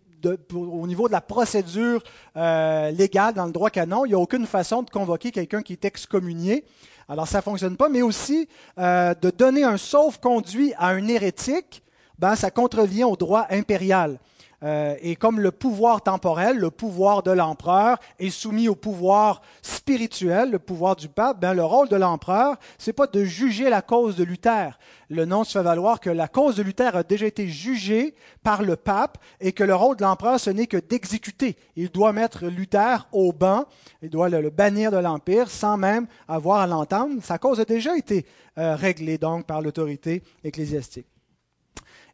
au 0.54 0.86
niveau 0.86 1.08
de 1.08 1.14
la 1.14 1.22
procédure 1.22 2.04
euh, 2.38 2.92
légale 2.92 3.34
dans 3.34 3.46
le 3.46 3.52
droit 3.52 3.70
canon, 3.70 4.06
il 4.06 4.10
n'y 4.10 4.14
a 4.14 4.20
aucune 4.20 4.46
façon 4.46 4.84
de 4.84 4.90
convoquer 4.90 5.32
quelqu'un 5.32 5.62
qui 5.64 5.74
est 5.74 5.86
excommunié. 5.86 6.64
Alors 7.10 7.28
ça 7.28 7.40
ne 7.40 7.44
fonctionne 7.44 7.76
pas, 7.76 7.90
mais 7.90 8.02
aussi 8.02 8.48
euh, 8.78 9.14
de 9.20 9.32
donner 9.32 9.64
un 9.64 9.78
sauf-conduit 9.78 10.74
à 10.78 10.90
un 10.90 11.08
hérétique, 11.08 11.84
ben, 12.20 12.36
ça 12.36 12.52
contrevient 12.52 13.04
au 13.04 13.16
droit 13.16 13.48
impérial. 13.50 14.20
Euh, 14.64 14.96
et 15.02 15.16
comme 15.16 15.40
le 15.40 15.52
pouvoir 15.52 16.04
temporel, 16.04 16.58
le 16.58 16.70
pouvoir 16.70 17.24
de 17.24 17.32
l'empereur 17.32 17.98
est 18.20 18.30
soumis 18.30 18.70
au 18.70 18.76
pouvoir 18.76 19.42
spirituel, 19.64 20.52
le 20.52 20.60
pouvoir 20.60 20.96
du 20.96 21.10
pape, 21.10 21.40
ben, 21.40 21.54
le 21.54 21.64
rôle 21.64 21.90
de 21.90 21.96
l'empereur, 21.96 22.58
c'est 22.78 22.94
pas 22.94 23.08
de 23.08 23.24
juger 23.24 23.70
la 23.70 23.82
cause 23.82 24.16
de 24.16 24.24
Luther. 24.24 24.78
Le 25.10 25.26
nom 25.26 25.44
se 25.44 25.58
fait 25.58 25.64
valoir 25.64 26.00
que 26.00 26.12
la 26.12 26.28
cause 26.28 26.56
de 26.56 26.64
Luther 26.64 26.96
a 26.96 27.04
déjà 27.04 27.26
été 27.26 27.48
jugée 27.48 28.14
par 28.44 28.62
le 28.62 28.76
pape 28.76 29.18
et 29.40 29.52
que 29.52 29.64
le 29.64 29.74
rôle 29.74 29.98
de 29.98 30.04
l'empereur, 30.04 30.40
ce 30.40 30.52
n'est 30.52 30.68
que 30.68 30.78
d'exécuter. 30.78 31.58
Il 31.76 31.90
doit 31.90 32.14
mettre 32.14 32.46
Luther 32.46 33.08
au 33.12 33.34
banc, 33.34 33.66
il 34.04 34.10
doit 34.10 34.30
le, 34.30 34.50
bannir 34.52 34.92
de 34.92 34.98
l'empire 34.98 35.50
sans 35.50 35.76
même 35.76 36.06
avoir 36.28 36.60
à 36.60 36.68
l'entendre. 36.68 37.16
Sa 37.24 37.40
cause 37.40 37.60
a 37.60 37.66
déjà 37.66 37.98
été 37.98 38.26
euh, 38.58 38.76
réglée 38.76 39.18
donc 39.18 39.46
par 39.46 39.62
l'autorité 39.62 40.22
ecclésiastique. 40.44 41.11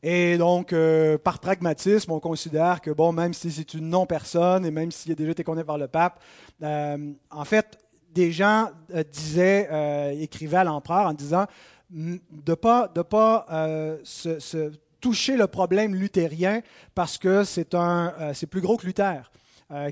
Et 0.04 0.38
donc, 0.38 0.74
euh, 0.74 1.18
par 1.18 1.40
pragmatisme, 1.40 2.12
on 2.12 2.20
considère 2.20 2.82
que, 2.82 2.92
bon, 2.92 3.12
même 3.12 3.34
si 3.34 3.52
c'est 3.52 3.74
une 3.74 3.90
non-personne 3.90 4.66
et 4.66 4.72
même 4.72 4.92
s'il 4.92 5.12
a 5.12 5.16
déjà 5.16 5.32
été 5.32 5.44
condamné 5.44 5.66
par 5.66 5.78
le 5.78 5.88
pape, 5.88 6.22
euh, 6.64 7.12
en 7.32 7.46
fait, 7.46 7.78
des 8.14 8.32
gens 8.32 8.70
euh, 8.94 9.04
disaient, 9.04 10.18
écrivaient 10.22 10.58
à 10.58 10.64
l'empereur 10.64 11.08
en 11.08 11.14
disant 11.14 11.46
de 11.90 12.20
ne 12.48 12.54
pas, 12.56 12.88
de 12.88 13.02
pas 13.02 13.46
se, 14.04 14.72
toucher 15.00 15.38
le 15.38 15.48
problème 15.48 15.96
luthérien 15.96 16.62
parce 16.96 17.18
que 17.18 17.44
c'est, 17.44 17.76
un, 17.76 18.14
plus 18.50 18.62
gros 18.62 18.78
que 18.78 18.86
Luther, 18.86 19.32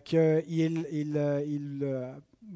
qu'il 0.04 0.44
il, 0.48 0.88
il 0.92 1.88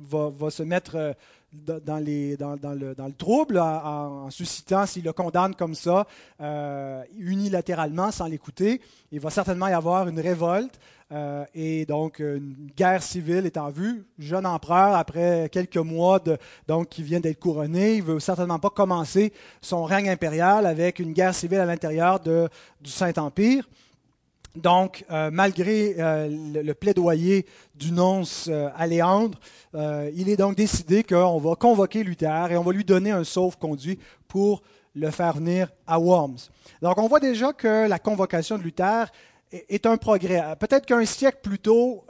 va, 0.09 0.29
va, 0.29 0.49
se 0.49 0.63
mettre 0.63 1.15
dans, 1.51 2.03
le, 2.03 3.11
trouble 3.17 3.59
en, 3.59 4.29
suscitant, 4.29 4.85
s'il 4.85 5.03
le 5.03 5.13
condamne 5.13 5.55
comme 5.55 5.75
ça, 5.75 6.05
euh, 6.41 7.03
unilatéralement, 7.17 8.11
sans 8.11 8.27
l'écouter. 8.27 8.81
Il 9.11 9.19
va 9.19 9.29
certainement 9.29 9.67
y 9.67 9.73
avoir 9.73 10.07
une 10.07 10.19
révolte 10.19 10.79
euh, 11.11 11.43
et 11.55 11.87
donc 11.87 12.19
une 12.19 12.69
guerre 12.77 13.01
civile 13.01 13.45
est 13.47 13.57
en 13.57 13.71
vue. 13.71 14.05
Jeune 14.19 14.45
empereur, 14.45 14.95
après 14.95 15.49
quelques 15.51 15.77
mois 15.77 16.19
de, 16.19 16.37
donc, 16.67 16.89
qui 16.89 17.01
vient 17.01 17.19
d'être 17.19 17.39
couronné, 17.39 17.95
il 17.95 18.03
ne 18.03 18.11
veut 18.13 18.19
certainement 18.19 18.59
pas 18.59 18.69
commencer 18.69 19.33
son 19.61 19.83
règne 19.85 20.09
impérial 20.09 20.67
avec 20.67 20.99
une 20.99 21.13
guerre 21.13 21.33
civile 21.33 21.59
à 21.59 21.65
l'intérieur 21.65 22.19
du 22.19 22.91
Saint-Empire. 22.91 23.67
Donc, 24.55 25.05
euh, 25.11 25.29
malgré 25.31 25.95
euh, 25.99 26.27
le, 26.63 26.73
plaidoyer 26.73 27.45
du 27.75 27.91
nonce 27.91 28.47
euh, 28.49 28.69
Aléandre, 28.75 29.39
il 29.73 30.29
est 30.29 30.37
donc 30.37 30.55
décidé 30.55 31.03
qu'on 31.03 31.37
va 31.37 31.55
convoquer 31.55 32.03
Luther 32.03 32.51
et 32.51 32.57
on 32.57 32.63
va 32.63 32.71
lui 32.71 32.83
donner 32.83 33.11
un 33.11 33.23
sauf-conduit 33.23 33.99
pour 34.27 34.63
le 34.95 35.11
faire 35.11 35.33
venir 35.33 35.69
à 35.85 35.99
Worms. 35.99 36.49
Donc, 36.81 36.97
on 36.97 37.07
voit 37.07 37.19
déjà 37.19 37.53
que 37.53 37.87
la 37.87 37.99
convocation 37.99 38.57
de 38.57 38.63
Luther 38.63 39.11
est 39.51 39.85
un 39.85 39.97
progrès. 39.97 40.43
Peut-être 40.59 40.87
qu'un 40.87 41.05
siècle 41.05 41.39
plus 41.43 41.59
tôt, 41.59 42.03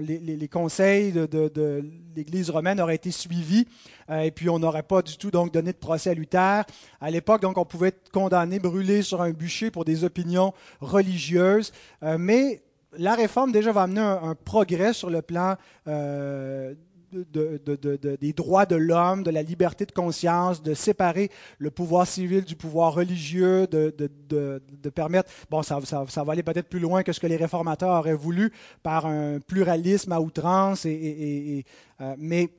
les, 0.00 0.48
conseils 0.48 1.12
de, 1.12 1.84
l'Église 2.14 2.50
romaine 2.50 2.80
auraient 2.80 2.94
été 2.94 3.10
suivis 3.10 3.66
euh, 4.10 4.20
et 4.20 4.30
puis 4.30 4.48
on 4.48 4.58
n'aurait 4.58 4.82
pas 4.82 5.02
du 5.02 5.16
tout 5.16 5.30
donc 5.30 5.52
donné 5.52 5.72
de 5.72 5.78
procès 5.78 6.10
à 6.10 6.14
Luther. 6.14 6.64
À 7.00 7.10
l'époque, 7.10 7.42
donc, 7.42 7.58
on 7.58 7.64
pouvait 7.64 7.88
être 7.88 8.10
condamné, 8.10 8.58
brûlé 8.58 9.02
sur 9.02 9.20
un 9.20 9.30
bûcher 9.30 9.70
pour 9.70 9.84
des 9.84 10.04
opinions 10.04 10.52
religieuses, 10.80 11.72
euh, 12.02 12.16
mais 12.18 12.62
la 12.98 13.14
réforme 13.14 13.52
déjà 13.52 13.72
va 13.72 13.82
amener 13.82 14.00
un, 14.00 14.34
progrès 14.34 14.92
sur 14.92 15.10
le 15.10 15.22
plan 15.22 15.56
euh, 15.86 16.74
des 17.12 18.32
droits 18.32 18.66
de 18.66 18.76
l'homme, 18.76 19.22
de 19.22 19.30
la 19.30 19.42
liberté 19.42 19.86
de 19.86 19.92
conscience, 19.92 20.62
de 20.62 20.74
séparer 20.74 21.30
le 21.58 21.70
pouvoir 21.70 22.06
civil 22.06 22.44
du 22.44 22.56
pouvoir 22.56 22.94
religieux, 22.94 23.66
de, 23.66 24.90
permettre, 24.94 25.30
bon, 25.50 25.62
ça, 25.62 25.78
ça, 25.84 26.24
va 26.24 26.32
aller 26.32 26.42
peut-être 26.42 26.68
plus 26.68 26.80
loin 26.80 27.02
que 27.02 27.12
ce 27.12 27.20
que 27.20 27.26
les 27.26 27.36
réformateurs 27.36 27.90
auraient 27.90 28.14
voulu 28.14 28.52
par 28.82 29.06
un 29.06 29.38
pluralisme 29.40 30.12
à 30.12 30.20
outrance, 30.20 30.84
et, 30.86 31.64
euh, 32.00 32.14
mais 32.18 32.50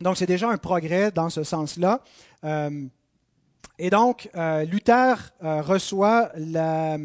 donc 0.00 0.16
c'est 0.16 0.26
déjà 0.26 0.48
un 0.48 0.58
progrès 0.58 1.10
dans 1.10 1.30
ce 1.30 1.42
sens-là. 1.42 2.02
Euh, 2.44 2.86
et 3.78 3.90
donc, 3.90 4.28
euh, 4.34 4.64
Luther 4.64 5.32
reçoit 5.40 6.30
la, 6.36 6.98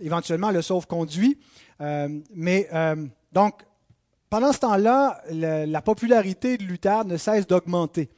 éventuellement 0.00 0.50
le 0.50 0.62
sauve-conduit, 0.62 1.38
mais 2.34 2.68
donc 3.32 3.62
pendant 4.30 4.52
ce 4.52 4.60
temps-là, 4.60 5.20
la 5.32 5.82
popularité 5.82 6.56
de 6.56 6.62
Luther 6.62 7.04
ne 7.04 7.16
cesse 7.16 7.46
d'augmenter. 7.46 8.08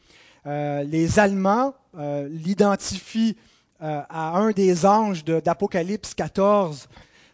Euh, 0.47 0.83
les 0.83 1.19
Allemands 1.19 1.75
euh, 1.97 2.29
l'identifient 2.29 3.37
euh, 3.83 4.03
à 4.09 4.37
un 4.37 4.51
des 4.51 4.85
anges 4.85 5.25
d'Apocalypse 5.25 6.15
14, 6.15 6.89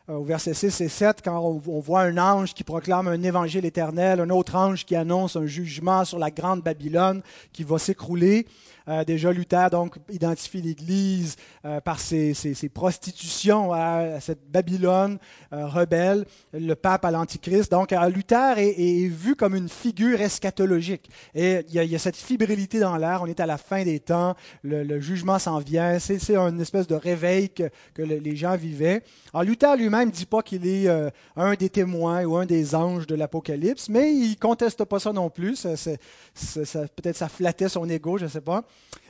au 0.09 0.25
verset 0.25 0.55
6 0.55 0.81
et 0.81 0.89
7, 0.89 1.21
quand 1.23 1.39
on, 1.39 1.81
voit 1.81 2.03
un 2.03 2.17
ange 2.17 2.55
qui 2.55 2.65
proclame 2.65 3.09
un 3.09 3.23
évangile 3.23 3.67
éternel, 3.67 4.21
un 4.21 4.31
autre 4.31 4.57
ange 4.57 4.87
qui 4.87 4.97
annonce 4.97 5.37
un 5.37 5.47
jugement 5.47 6.05
sur 6.05 6.19
la 6.19 6.31
grande 6.31 6.63
Babylone 6.63 7.23
qui 7.53 7.63
va 7.63 7.79
s'écrouler. 7.79 8.47
Euh, 8.89 9.05
déjà, 9.05 9.33
Luther 9.33 9.69
donc, 9.71 9.97
identifie 10.09 10.63
l'Église 10.63 11.37
euh, 11.65 11.81
par 11.81 12.01
ses, 12.01 12.35
prostitutions 12.73 13.73
à, 13.73 14.19
cette 14.21 14.51
Babylone 14.51 15.19
euh, 15.53 15.67
rebelle, 15.67 16.25
le 16.53 16.75
pape 16.75 17.05
à 17.05 17.11
l'Antichrist. 17.11 17.71
Donc, 17.71 17.93
Luther 18.13 18.59
est, 18.59 19.09
vu 19.09 19.37
comme 19.37 19.55
une 19.55 19.69
figure 19.69 20.21
eschatologique. 20.21 21.11
Et 21.35 21.61
il 21.69 21.75
y 21.75 21.95
a, 21.95 21.99
cette 21.99 22.17
fibrilité 22.17 22.81
dans 22.81 22.97
l'air. 22.97 23.21
On 23.23 23.27
est 23.27 23.41
à 23.41 23.47
la 23.47 23.59
fin 23.59 23.85
des 23.85 24.01
temps. 24.01 24.35
Le, 24.63 25.01
jugement 25.01 25.39
s'en 25.39 25.59
vient. 25.59 25.99
C'est 25.99 26.35
une 26.35 26.61
espèce 26.61 26.87
de 26.87 26.95
réveil 26.95 27.51
que, 27.51 27.71
les 27.99 28.37
gens 28.37 28.57
vivaient. 28.57 29.03
Luther 29.43 29.77
lui-même 29.77 29.98
ne 30.05 30.11
dit 30.11 30.27
pas 30.27 30.43
qu'il 30.43 30.67
est 30.67 30.89
un 31.37 31.55
des 31.55 31.69
témoins 31.69 32.25
ou 32.25 32.37
un 32.37 32.47
des 32.47 32.75
anges 32.75 33.07
de 33.07 33.15
l'Apocalypse, 33.15 33.89
mais 33.89 34.13
il 34.15 34.37
conteste 34.37 34.85
pas 34.85 34.99
ça 34.99 35.13
non 35.13 35.31
plus. 35.31 35.63
Peut-être 35.63 37.17
ça 37.17 37.29
flattait 37.29 37.69
son 37.69 37.89
ego, 37.89 38.19
je 38.19 38.25
ne 38.25 38.31
sais 38.31 38.41
pas. 38.41 38.65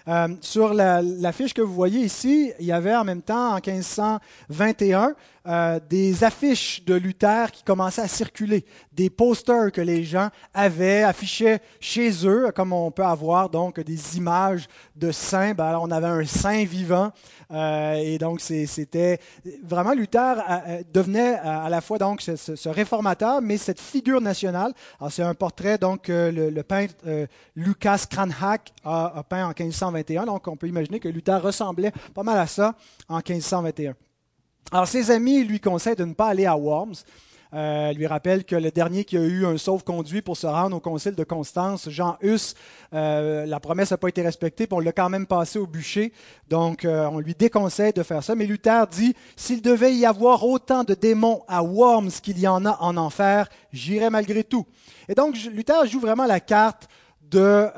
Euh, 0.09 0.29
sur 0.41 0.73
la, 0.73 1.33
fiche 1.33 1.53
que 1.53 1.61
vous 1.61 1.75
voyez 1.75 2.01
ici, 2.01 2.51
il 2.59 2.65
y 2.65 2.73
avait 2.73 2.97
en 2.97 3.05
même 3.05 3.21
temps, 3.21 3.53
en 3.53 3.61
1521, 3.61 5.15
euh, 5.47 5.81
des 5.89 6.25
affiches 6.25 6.83
de 6.85 6.95
Luther 6.95 7.51
qui 7.53 7.63
commençaient 7.63 8.03
à 8.03 8.09
circuler, 8.09 8.65
des 8.93 9.11
posters 9.11 9.71
que 9.71 9.83
les 9.83 10.05
gens 10.05 10.31
avaient, 10.55 11.03
affichés 11.03 11.59
chez 11.79 12.27
eux, 12.27 12.51
comme 12.55 12.73
on 12.73 12.91
peut 12.91 13.05
avoir 13.05 13.51
donc 13.51 13.81
des 13.81 14.17
images 14.17 14.67
de 14.97 15.11
saints. 15.11 15.53
Ben, 15.53 15.65
alors 15.65 15.83
on 15.83 15.91
avait 15.91 16.07
un 16.07 16.25
saint 16.25 16.65
vivant, 16.65 17.13
euh, 17.51 17.95
et 17.95 18.17
donc 18.17 18.41
c'était 18.41 19.21
vraiment 19.63 19.93
Luther 19.93 20.37
devenait 20.93 21.35
à 21.37 21.69
la 21.69 21.81
fois 21.81 21.99
donc 21.99 22.23
ce, 22.23 22.69
réformateur, 22.69 23.43
mais 23.43 23.59
cette 23.59 23.81
figure 23.81 24.23
nationale. 24.23 24.73
Alors 25.01 25.13
c'est 25.13 25.23
un 25.23 25.35
portrait 25.35 25.77
donc 25.77 26.09
le, 26.09 26.63
peintre 26.63 26.95
Lucas 27.57 28.05
Cranach 28.11 28.73
a 28.85 29.23
peint 29.29 29.45
en 29.45 29.55
1521, 29.59 29.98
donc 30.27 30.49
on 30.49 30.57
peut 30.57 30.69
imaginer 30.69 31.01
que 31.01 31.09
Luther 31.09 31.43
ressemblait 31.43 31.93
pas 32.15 32.23
mal 32.23 32.39
à 32.39 32.47
ça 32.47 32.75
en 33.09 33.17
1521. 33.17 33.95
Alors, 34.71 34.87
ses 34.87 35.11
amis 35.11 35.45
lui 35.45 35.61
conseillent 35.61 35.97
de 35.97 36.05
ne 36.05 36.13
pas 36.13 36.29
aller 36.29 36.45
à 36.45 36.57
Worms. 36.57 36.97
Euh, 37.55 37.95
lui 37.95 38.07
rappelle 38.07 38.45
que 38.45 38.55
le 38.55 38.71
dernier 38.71 39.05
qui 39.05 39.17
a 39.17 39.23
eu 39.23 39.47
un 39.47 39.57
sauve-conduit 39.57 40.21
pour 40.21 40.37
se 40.37 40.47
rendre 40.47 40.77
au 40.77 40.81
concile 40.81 41.15
de 41.15 41.25
Constance, 41.25 41.89
Jean 41.89 42.19
Hus, 42.21 42.55
euh, 42.93 43.47
la 43.47 43.59
promesse 43.59 43.91
n'a 43.91 43.97
pas 43.97 44.09
été 44.09 44.21
respectée, 44.21 44.67
puis 44.67 44.77
on 44.77 44.81
l'a 44.81 44.93
quand 44.93 45.09
même 45.09 45.27
passé 45.27 45.59
au 45.59 45.67
bûcher. 45.67 46.13
Donc, 46.51 46.85
euh, 46.85 47.09
on 47.11 47.21
lui 47.21 47.35
déconseille 47.35 47.95
de 47.95 48.03
faire 48.03 48.23
ça. 48.23 48.35
Mais 48.35 48.45
Luther 48.45 48.87
dit, 48.89 49.15
s'il 49.35 49.63
devait 49.63 49.95
y 49.95 50.05
avoir 50.05 50.45
autant 50.45 50.85
de 50.85 50.93
démons 50.93 51.43
à 51.49 51.63
Worms 51.63 52.11
qu'il 52.23 52.39
y 52.39 52.47
en 52.47 52.67
a 52.67 52.77
en 52.81 52.99
enfer, 52.99 53.49
j'irai 53.73 54.11
malgré 54.11 54.45
tout. 54.45 54.67
Et 55.09 55.15
donc, 55.15 55.35
Luther 55.51 55.87
joue 55.87 56.01
vraiment 56.01 56.27
la 56.27 56.41
carte 56.41 56.87
de, 57.31 57.69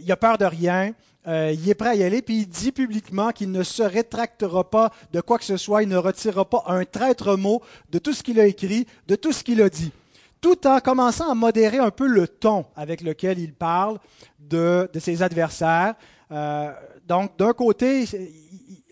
il 0.00 0.12
a 0.12 0.16
peur 0.16 0.38
de 0.38 0.44
rien, 0.44 0.92
euh, 1.28 1.54
il 1.54 1.68
est 1.68 1.74
prêt 1.74 1.90
à 1.90 1.94
y 1.94 2.02
aller, 2.02 2.20
puis 2.20 2.40
il 2.40 2.48
dit 2.48 2.72
publiquement 2.72 3.30
qu'il 3.30 3.52
ne 3.52 3.62
se 3.62 3.82
rétractera 3.82 4.68
pas 4.68 4.92
de 5.12 5.20
quoi 5.20 5.38
que 5.38 5.44
ce 5.44 5.56
soit, 5.56 5.84
il 5.84 5.88
ne 5.88 5.96
retirera 5.96 6.44
pas 6.44 6.64
un 6.66 6.84
traître 6.84 7.36
mot 7.36 7.62
de 7.90 7.98
tout 7.98 8.12
ce 8.12 8.22
qu'il 8.24 8.40
a 8.40 8.46
écrit, 8.46 8.86
de 9.06 9.14
tout 9.14 9.32
ce 9.32 9.44
qu'il 9.44 9.62
a 9.62 9.68
dit, 9.68 9.92
tout 10.40 10.66
en 10.66 10.80
commençant 10.80 11.30
à 11.30 11.34
modérer 11.34 11.78
un 11.78 11.92
peu 11.92 12.08
le 12.08 12.26
ton 12.26 12.66
avec 12.74 13.02
lequel 13.02 13.38
il 13.38 13.54
parle 13.54 13.98
de, 14.40 14.88
ses 14.98 15.22
adversaires. 15.22 15.94
Euh, 16.32 16.72
donc, 17.06 17.38
d'un 17.38 17.52
côté, 17.52 18.04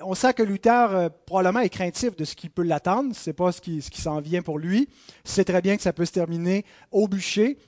on 0.00 0.14
sait 0.14 0.32
que 0.32 0.44
Luther 0.44 0.94
euh, 0.94 1.08
probablement 1.26 1.60
est 1.60 1.68
craintif 1.68 2.14
de 2.14 2.25
ce 2.25 2.37
qui 2.37 2.49
peut 2.49 2.62
l'attendre, 2.62 3.12
ce 3.14 3.30
n'est 3.30 3.34
pas 3.34 3.50
ce 3.50 3.60
qui, 3.60 3.82
ce 3.82 3.90
qui 3.90 4.00
s'en 4.00 4.20
vient 4.20 4.42
pour 4.42 4.58
lui, 4.58 4.88
c'est 5.25 5.44
très 5.44 5.60
bien 5.60 5.76
que 5.76 5.82
ça 5.82 5.92
peut 5.92 6.04
se 6.04 6.12
terminer 6.12 6.64
au 6.92 7.08
bûcher, 7.08 7.58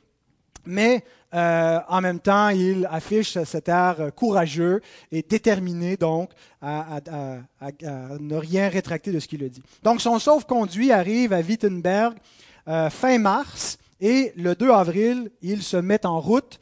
mais 0.64 1.04
euh, 1.34 1.80
en 1.88 2.00
même 2.00 2.20
temps, 2.20 2.50
il 2.50 2.86
affiche 2.90 3.38
cet 3.44 3.68
air 3.68 4.10
courageux 4.14 4.80
et 5.10 5.22
déterminé 5.22 5.96
donc 5.96 6.30
à, 6.60 7.00
ne 8.20 8.36
rien 8.36 8.68
rétracter 8.68 9.12
de 9.12 9.18
ce 9.18 9.28
qu'il 9.28 9.42
a 9.44 9.48
dit. 9.48 9.62
Donc 9.82 10.00
son 10.00 10.18
sauve-conduit 10.18 10.92
arrive 10.92 11.32
à 11.32 11.40
Wittenberg 11.40 12.16
euh, 12.68 12.90
fin 12.90 13.18
mars 13.18 13.78
et 14.00 14.32
le 14.36 14.54
2 14.54 14.70
avril, 14.70 15.30
il 15.40 15.62
se 15.62 15.76
met 15.76 16.04
en 16.04 16.20
route 16.20 16.60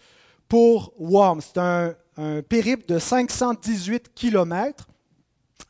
pour 0.48 0.92
Worms. 0.98 1.40
C'est 1.40 1.58
un, 1.58 1.94
périple 2.48 2.84
de 2.86 2.98
518 2.98 4.12
kilomètres 4.14 4.88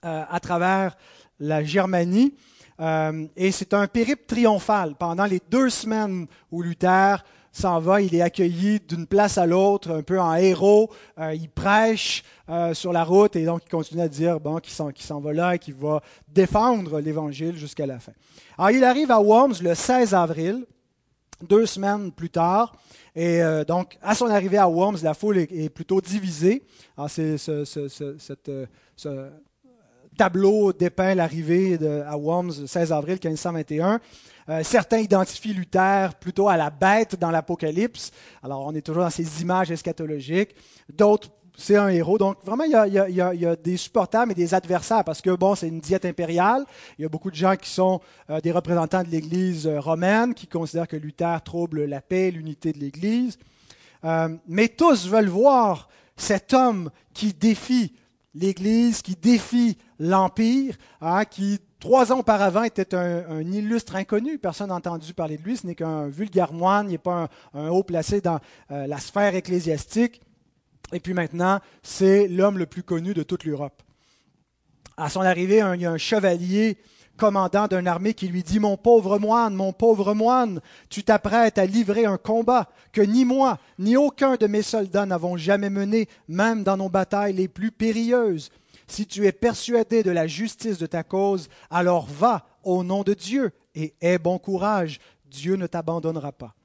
euh, 0.04 0.24
à 0.28 0.40
travers 0.40 0.96
la 1.38 1.62
Germanie. 1.62 2.34
et 3.36 3.52
c'est 3.52 3.72
un 3.72 3.86
périple 3.86 4.24
triomphal. 4.26 4.94
Pendant 4.96 5.26
les 5.26 5.40
deux 5.48 5.70
semaines 5.70 6.26
où 6.50 6.60
Luther 6.62 7.22
s'en 7.52 7.80
va, 7.80 8.00
il 8.00 8.14
est 8.14 8.22
accueilli 8.22 8.80
d'une 8.80 9.06
place 9.06 9.38
à 9.38 9.46
l'autre, 9.46 9.90
un 9.90 10.02
peu 10.02 10.20
en 10.20 10.34
héros. 10.34 10.90
Euh, 11.18 11.34
il 11.34 11.48
prêche 11.48 12.22
euh, 12.48 12.74
sur 12.74 12.92
la 12.92 13.04
route 13.04 13.36
et 13.36 13.44
donc 13.44 13.62
il 13.66 13.70
continue 13.70 14.02
à 14.02 14.08
dire 14.08 14.38
bon, 14.38 14.58
qu'il 14.58 14.72
s'en 14.72 15.20
va 15.20 15.32
là 15.32 15.54
et 15.54 15.58
qu'il 15.58 15.74
va 15.74 16.00
défendre 16.28 17.00
l'Évangile 17.00 17.56
jusqu'à 17.56 17.86
la 17.86 17.98
fin. 17.98 18.12
Alors 18.56 18.70
il 18.70 18.84
arrive 18.84 19.10
à 19.10 19.20
Worms 19.20 19.54
le 19.62 19.74
16 19.74 20.14
avril, 20.14 20.64
deux 21.42 21.66
semaines 21.66 22.12
plus 22.12 22.30
tard. 22.30 22.76
Et 23.16 23.42
euh, 23.42 23.64
donc, 23.64 23.98
à 24.02 24.14
son 24.14 24.26
arrivée 24.26 24.58
à 24.58 24.68
Worms, 24.68 24.98
la 25.02 25.14
foule 25.14 25.38
est, 25.38 25.68
plutôt 25.68 26.00
divisée. 26.00 26.62
Ce, 27.08 27.36
tableau 30.16 30.72
dépeint 30.72 31.14
l'arrivée 31.14 31.78
à 32.06 32.16
Worms 32.16 32.52
le 32.60 32.66
16 32.66 32.92
avril 32.92 33.18
1521. 33.22 34.00
Euh, 34.50 34.64
certains 34.64 34.98
identifient 34.98 35.54
Luther 35.54 36.12
plutôt 36.14 36.48
à 36.48 36.56
la 36.56 36.70
bête 36.70 37.16
dans 37.18 37.30
l'Apocalypse. 37.30 38.10
Alors, 38.42 38.66
on 38.66 38.74
est 38.74 38.80
toujours 38.80 39.04
dans 39.04 39.10
ces 39.10 39.42
images 39.42 39.70
eschatologiques. 39.70 40.56
D'autres, 40.92 41.28
c'est 41.56 41.76
un 41.76 41.88
héros. 41.88 42.18
Donc, 42.18 42.38
vraiment, 42.44 42.64
il 42.64 42.72
y, 42.72 43.20
a, 43.20 43.56
des 43.56 43.76
supporters 43.76 44.28
et 44.28 44.34
des 44.34 44.52
adversaires 44.52 45.04
parce 45.04 45.20
que, 45.20 45.30
bon, 45.30 45.54
c'est 45.54 45.68
une 45.68 45.78
diète 45.78 46.04
impériale. 46.04 46.64
Il 46.98 47.02
y 47.02 47.04
a 47.04 47.08
beaucoup 47.08 47.30
de 47.30 47.36
gens 47.36 47.54
qui 47.54 47.70
sont 47.70 48.00
euh, 48.28 48.40
des 48.40 48.50
représentants 48.50 49.04
de 49.04 49.08
l'Église 49.08 49.68
euh, 49.68 49.78
romaine, 49.78 50.34
qui 50.34 50.48
considèrent 50.48 50.88
que 50.88 50.96
Luther 50.96 51.40
trouble 51.44 51.84
la 51.84 52.00
paix, 52.00 52.32
l'unité 52.32 52.72
de 52.72 52.78
l'Église. 52.78 53.38
mais 54.48 54.68
tous 54.68 55.06
veulent 55.06 55.28
voir 55.28 55.88
cet 56.16 56.54
homme 56.54 56.90
qui 57.14 57.34
défie 57.34 57.94
l'Église, 58.34 59.02
qui 59.02 59.14
défie 59.14 59.78
l'Empire, 59.98 60.76
hein, 61.00 61.24
qui 61.24 61.60
trois 61.80 62.12
ans 62.12 62.20
auparavant 62.20 62.62
était 62.62 62.94
un, 62.94 63.40
illustre 63.40 63.96
inconnu. 63.96 64.38
Personne 64.38 64.68
n'a 64.68 64.76
entendu 64.76 65.12
parler 65.14 65.38
de 65.38 65.42
lui. 65.42 65.56
Ce 65.56 65.66
n'est 65.66 65.74
qu'un 65.74 66.06
vulgaire 66.06 66.52
moine, 66.52 66.88
il 66.88 66.92
n'est 66.92 66.98
pas 66.98 67.28
un, 67.54 67.68
haut 67.68 67.82
placé 67.82 68.20
dans 68.20 68.38
euh, 68.70 68.86
la 68.86 68.98
sphère 68.98 69.34
ecclésiastique. 69.34 70.20
Et 70.92 71.00
puis 71.00 71.14
maintenant, 71.14 71.60
c'est 71.82 72.28
l'homme 72.28 72.58
le 72.58 72.66
plus 72.66 72.82
connu 72.82 73.14
de 73.14 73.22
toute 73.22 73.44
l'Europe. 73.44 73.82
À 74.96 75.08
son 75.08 75.22
arrivée, 75.22 75.62
il 75.74 75.80
y 75.80 75.86
a 75.86 75.90
un 75.90 75.98
chevalier 75.98 76.76
commandant 77.16 77.68
d'une 77.68 77.86
armée 77.86 78.14
qui 78.14 78.28
lui 78.28 78.42
dit 78.42 78.58
Mon 78.58 78.76
pauvre 78.76 79.18
moine, 79.18 79.54
mon 79.54 79.72
pauvre 79.72 80.14
moine, 80.14 80.60
tu 80.88 81.04
t'apprêtes 81.04 81.58
à 81.58 81.66
livrer 81.66 82.06
un 82.06 82.16
combat 82.16 82.68
que 82.92 83.02
ni 83.02 83.24
moi, 83.24 83.58
ni 83.78 83.96
aucun 83.96 84.36
de 84.36 84.46
mes 84.46 84.62
soldats 84.62 85.06
n'avons 85.06 85.36
jamais 85.36 85.70
mené, 85.70 86.08
même 86.28 86.64
dans 86.64 86.76
nos 86.76 86.88
batailles 86.88 87.34
les 87.34 87.48
plus 87.48 87.70
périlleuses. 87.70 88.50
Si 88.90 89.06
tu 89.06 89.24
es 89.24 89.30
persuadé 89.30 90.02
de 90.02 90.10
la 90.10 90.26
justice 90.26 90.76
de 90.76 90.86
ta 90.86 91.04
cause, 91.04 91.48
alors 91.70 92.06
va 92.06 92.44
au 92.64 92.82
nom 92.82 93.04
de 93.04 93.14
Dieu 93.14 93.52
et 93.76 93.94
aie 94.00 94.18
bon 94.18 94.40
courage. 94.40 94.98
Dieu 95.26 95.54
ne 95.54 95.68
t'abandonnera 95.68 96.32
pas. 96.32 96.56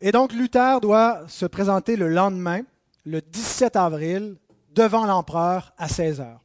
Et 0.00 0.10
donc 0.10 0.32
Luther 0.32 0.80
doit 0.80 1.20
se 1.28 1.44
présenter 1.44 1.96
le 1.96 2.08
lendemain, 2.08 2.62
le 3.04 3.20
17 3.20 3.76
avril, 3.76 4.36
devant 4.70 5.04
l'empereur 5.04 5.74
à 5.76 5.86
16 5.86 6.22
heures. 6.22 6.40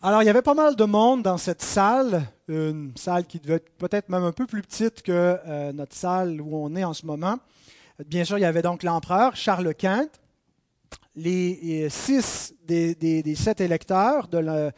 Alors, 0.00 0.22
il 0.22 0.26
y 0.26 0.30
avait 0.30 0.40
pas 0.40 0.54
mal 0.54 0.76
de 0.76 0.84
monde 0.84 1.24
dans 1.24 1.36
cette 1.36 1.62
salle, 1.62 2.22
une 2.46 2.92
salle 2.96 3.26
qui 3.26 3.40
devait 3.40 3.56
être 3.56 3.70
peut-être 3.76 4.08
même 4.08 4.22
un 4.22 4.32
peu 4.32 4.46
plus 4.46 4.62
petite 4.62 5.02
que 5.02 5.36
euh, 5.46 5.72
notre 5.72 5.96
salle 5.96 6.40
où 6.40 6.56
on 6.56 6.76
est 6.76 6.84
en 6.84 6.94
ce 6.94 7.04
moment. 7.04 7.38
Bien 8.06 8.22
sûr, 8.22 8.38
il 8.38 8.42
y 8.42 8.44
avait 8.44 8.62
donc 8.62 8.84
l'empereur, 8.84 9.34
Charles 9.34 9.74
Quint, 9.74 10.08
les 11.16 11.88
six 11.90 12.54
des, 12.66 13.34
sept 13.34 13.60
électeurs 13.60 14.28
de, 14.28 14.72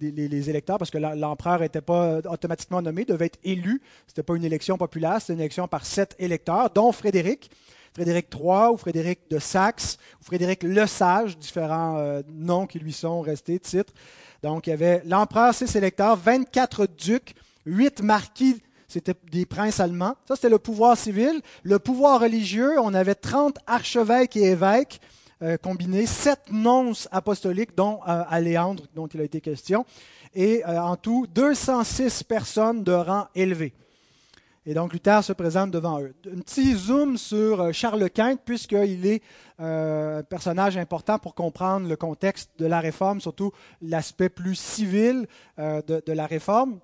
électeurs, 0.00 0.78
parce 0.78 0.90
que 0.90 0.98
l'empereur 0.98 1.60
n'était 1.60 1.80
pas 1.80 2.18
automatiquement 2.18 2.82
nommé, 2.82 3.04
devait 3.04 3.26
être 3.26 3.38
élu. 3.42 3.80
Ce 4.06 4.12
n'était 4.12 4.22
pas 4.22 4.36
une 4.36 4.44
élection 4.44 4.76
populaire, 4.76 5.20
c'était 5.20 5.34
une 5.34 5.40
élection 5.40 5.68
par 5.68 5.84
sept 5.84 6.14
électeurs, 6.18 6.70
dont 6.70 6.92
Frédéric, 6.92 7.50
Frédéric 7.92 8.28
III 8.32 8.72
ou 8.72 8.76
Frédéric 8.76 9.20
de 9.30 9.38
Saxe 9.38 9.98
ou 10.20 10.24
Frédéric 10.24 10.62
le 10.62 10.86
Sage, 10.86 11.36
différents 11.36 11.96
euh, 11.98 12.22
noms 12.28 12.66
qui 12.66 12.78
lui 12.78 12.92
sont 12.92 13.20
restés, 13.20 13.58
titres. 13.58 13.92
Donc, 14.42 14.66
il 14.66 14.70
y 14.70 14.72
avait 14.72 15.02
l'empereur, 15.04 15.54
six 15.54 15.74
électeurs, 15.76 16.16
24 16.16 16.86
ducs, 16.86 17.34
huit 17.66 18.02
marquis 18.02 18.62
c'était 18.90 19.14
des 19.30 19.46
princes 19.46 19.78
allemands. 19.78 20.16
Ça, 20.26 20.34
c'était 20.34 20.48
le 20.48 20.58
pouvoir 20.58 20.98
civil. 20.98 21.40
Le 21.62 21.78
pouvoir 21.78 22.20
religieux, 22.20 22.78
on 22.80 22.92
avait 22.92 23.14
30 23.14 23.58
archevêques 23.66 24.36
et 24.36 24.50
évêques 24.50 25.00
euh, 25.42 25.56
combinés, 25.56 26.04
7 26.04 26.50
nonces 26.50 27.08
apostoliques, 27.12 27.74
dont 27.74 28.00
euh, 28.06 28.24
Aléandre, 28.28 28.82
dont 28.94 29.06
il 29.06 29.22
a 29.22 29.24
été 29.24 29.40
question, 29.40 29.86
et 30.34 30.62
euh, 30.66 30.78
en 30.78 30.96
tout 30.96 31.26
206 31.32 32.24
personnes 32.24 32.84
de 32.84 32.92
rang 32.92 33.26
élevé. 33.34 33.72
Et 34.66 34.74
donc 34.74 34.92
Luther 34.92 35.24
se 35.24 35.32
présente 35.32 35.70
devant 35.70 35.98
eux. 36.02 36.14
Un 36.30 36.40
petit 36.40 36.74
zoom 36.74 37.16
sur 37.16 37.72
Charles 37.72 38.10
Quint, 38.10 38.36
puisqu'il 38.36 39.06
est 39.06 39.22
un 39.58 40.22
personnage 40.28 40.76
important 40.76 41.18
pour 41.18 41.34
comprendre 41.34 41.88
le 41.88 41.96
contexte 41.96 42.50
de 42.58 42.66
la 42.66 42.80
réforme, 42.80 43.22
surtout 43.22 43.52
l'aspect 43.80 44.28
plus 44.28 44.56
civil 44.56 45.26
de, 45.56 46.12
la 46.12 46.26
réforme. 46.26 46.78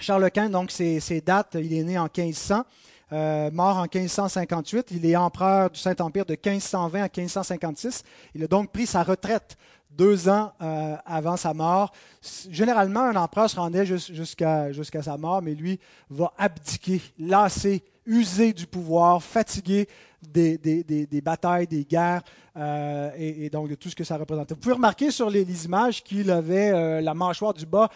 Charles 0.00 0.30
Quint, 0.30 0.48
donc, 0.48 0.70
ses, 0.70 1.22
dates, 1.24 1.56
il 1.60 1.72
est 1.74 1.82
né 1.82 1.98
en 1.98 2.04
1500, 2.04 2.64
euh, 3.12 3.50
mort 3.50 3.78
en 3.78 3.86
1558. 3.92 4.88
Il 4.92 5.06
est 5.06 5.16
empereur 5.16 5.70
du 5.70 5.78
Saint-Empire 5.78 6.24
de 6.24 6.34
1520 6.34 7.02
à 7.02 7.08
1556. 7.08 8.04
Il 8.34 8.44
a 8.44 8.46
donc 8.46 8.70
pris 8.70 8.86
sa 8.86 9.02
retraite 9.02 9.56
deux 9.90 10.28
ans 10.28 10.52
euh, 10.62 10.96
avant 11.04 11.36
sa 11.36 11.52
mort. 11.52 11.90
Généralement, 12.50 13.00
un 13.00 13.16
empereur 13.16 13.50
se 13.50 13.56
rendait 13.56 13.86
jusqu'à 13.86 15.02
sa 15.02 15.16
mort, 15.16 15.42
mais 15.42 15.54
lui 15.54 15.80
va 16.10 16.32
abdiquer, 16.38 17.00
lasser, 17.18 17.82
user 18.06 18.52
du 18.52 18.66
pouvoir, 18.66 19.22
fatigué 19.22 19.88
des, 20.22 21.22
batailles, 21.24 21.66
des 21.66 21.84
guerres 21.84 22.22
euh, 22.56 23.10
et, 23.16 23.50
donc 23.50 23.68
de 23.68 23.74
tout 23.74 23.88
ce 23.88 23.96
que 23.96 24.04
ça 24.04 24.16
représentait. 24.16 24.54
Vous 24.54 24.60
pouvez 24.60 24.74
remarquer 24.74 25.10
sur 25.10 25.30
les, 25.30 25.64
images 25.64 26.04
qu'il 26.04 26.30
avait 26.30 27.00
la 27.00 27.14
mâchoire 27.14 27.54
du 27.54 27.66
bas 27.66 27.88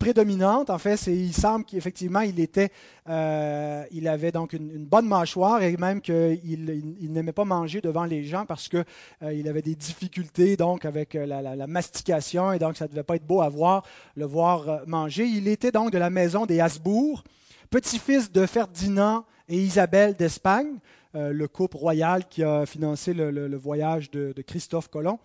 prédominante. 0.00 0.70
En 0.70 0.78
fait, 0.78 1.06
il 1.06 1.32
semble 1.32 1.64
qu'effectivement, 1.64 2.20
il, 2.20 2.40
était, 2.40 2.72
euh, 3.08 3.84
il 3.92 4.08
avait 4.08 4.32
donc 4.32 4.54
une, 4.54 4.86
bonne 4.86 5.06
mâchoire 5.06 5.62
et 5.62 5.76
même 5.76 6.00
qu'il 6.00 6.96
il, 7.00 7.12
n'aimait 7.12 7.32
pas 7.32 7.44
manger 7.44 7.80
devant 7.80 8.06
les 8.06 8.24
gens 8.24 8.46
parce 8.46 8.68
qu'il 8.68 8.84
euh, 9.22 9.48
avait 9.48 9.62
des 9.62 9.76
difficultés 9.76 10.56
donc 10.56 10.84
avec 10.84 11.14
euh, 11.14 11.26
la, 11.26 11.66
mastication 11.66 12.52
et 12.52 12.58
donc 12.58 12.76
ça 12.76 12.88
devait 12.88 13.04
pas 13.04 13.16
être 13.16 13.26
beau 13.26 13.42
à 13.42 13.48
voir, 13.48 13.84
le 14.16 14.24
voir 14.24 14.80
manger. 14.86 15.26
Il 15.26 15.46
était 15.46 15.70
donc 15.70 15.92
de 15.92 15.98
la 15.98 16.10
maison 16.10 16.46
des 16.46 16.60
Habsbourg, 16.60 17.22
petit-fils 17.68 18.32
de 18.32 18.46
Ferdinand 18.46 19.24
et 19.48 19.58
Isabelle 19.58 20.16
d'Espagne, 20.16 20.78
le 21.12 21.46
couple 21.46 21.76
royal 21.76 22.26
qui 22.26 22.42
a 22.42 22.64
financé 22.64 23.12
le, 23.12 23.56
voyage 23.56 24.10
de 24.10 24.42
Christophe 24.46 24.88
Colomb 24.88 25.18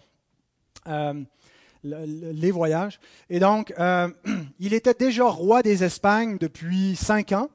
les 1.86 2.52
voyages. 2.52 3.00
Et 3.30 3.39
donc, 3.39 3.74
euh, 3.80 4.10
il 4.60 4.74
était 4.74 4.93
déjà 4.93 5.26
roi 5.26 5.62
des 5.62 5.84
Espagnes 5.84 6.38
depuis 6.38 6.95
cinq 6.95 7.32
ans. 7.32 7.50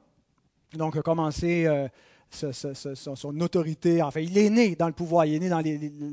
Donc, 0.73 0.95
a 0.95 1.01
commencé 1.01 1.65
euh, 1.65 1.87
son, 2.31 3.39
autorité. 3.41 4.01
Enfin, 4.01 4.21
il 4.21 4.37
est 4.37 4.49
né 4.49 4.75
dans 4.75 4.87
le 4.87 4.93
pouvoir. 4.93 5.25
Il 5.25 5.35
est 5.35 5.39
né 5.39 5.49
dans 5.49 5.61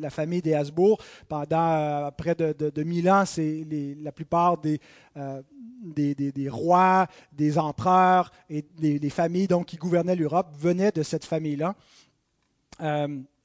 la 0.01 0.11
famille 0.11 0.43
des 0.43 0.55
Habsbourg. 0.55 0.99
Pendant 1.29 1.71
euh, 1.71 2.11
près 2.11 2.35
de, 2.35 2.53
de, 2.53 2.83
mille 2.83 3.09
ans, 3.09 3.25
c'est 3.25 3.65
la 4.03 4.11
plupart 4.11 4.59
des, 4.59 4.81
des, 5.85 6.49
rois, 6.49 7.07
des 7.33 7.57
empereurs 7.57 8.33
et 8.51 8.65
des, 8.79 9.11
familles 9.11 9.47
donc, 9.47 9.67
qui 9.67 9.77
gouvernaient 9.77 10.17
l'Europe 10.17 10.49
venaient 10.59 10.91
de 10.91 11.05
cette 11.05 11.25
famille-là 11.25 11.77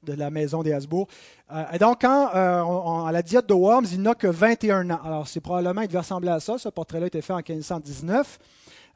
de 0.03 0.13
la 0.13 0.29
maison 0.29 0.63
des 0.63 0.73
Habsbourg. 0.73 1.07
Euh, 1.51 1.63
et 1.73 1.77
donc, 1.77 2.01
quand, 2.01 2.29
euh, 2.35 3.07
à 3.07 3.11
la 3.11 3.21
diète 3.21 3.47
de 3.47 3.53
Worms, 3.53 3.85
il 3.91 4.01
n'a 4.01 4.15
que 4.15 4.27
21 4.27 4.89
ans. 4.89 4.99
Alors, 5.03 5.27
c'est 5.27 5.41
probablement, 5.41 5.81
il 5.81 5.87
devait 5.87 5.99
ressembler 5.99 6.29
à 6.29 6.39
ça. 6.39 6.57
Ce 6.57 6.69
portrait-là 6.69 7.05
a 7.05 7.07
été 7.07 7.21
fait 7.21 7.33
en 7.33 7.37
1519. 7.37 8.39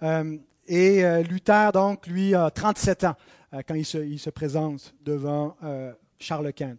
Euh, 0.03 0.37
et 0.67 1.01
Luther, 1.23 1.71
donc, 1.71 2.07
lui, 2.07 2.35
a 2.35 2.51
37 2.51 3.05
ans 3.05 3.15
quand 3.65 3.75
il 3.75 3.85
se, 3.85 4.29
présente 4.29 4.93
devant 5.01 5.55
Charles 6.19 6.51
Quint. 6.51 6.75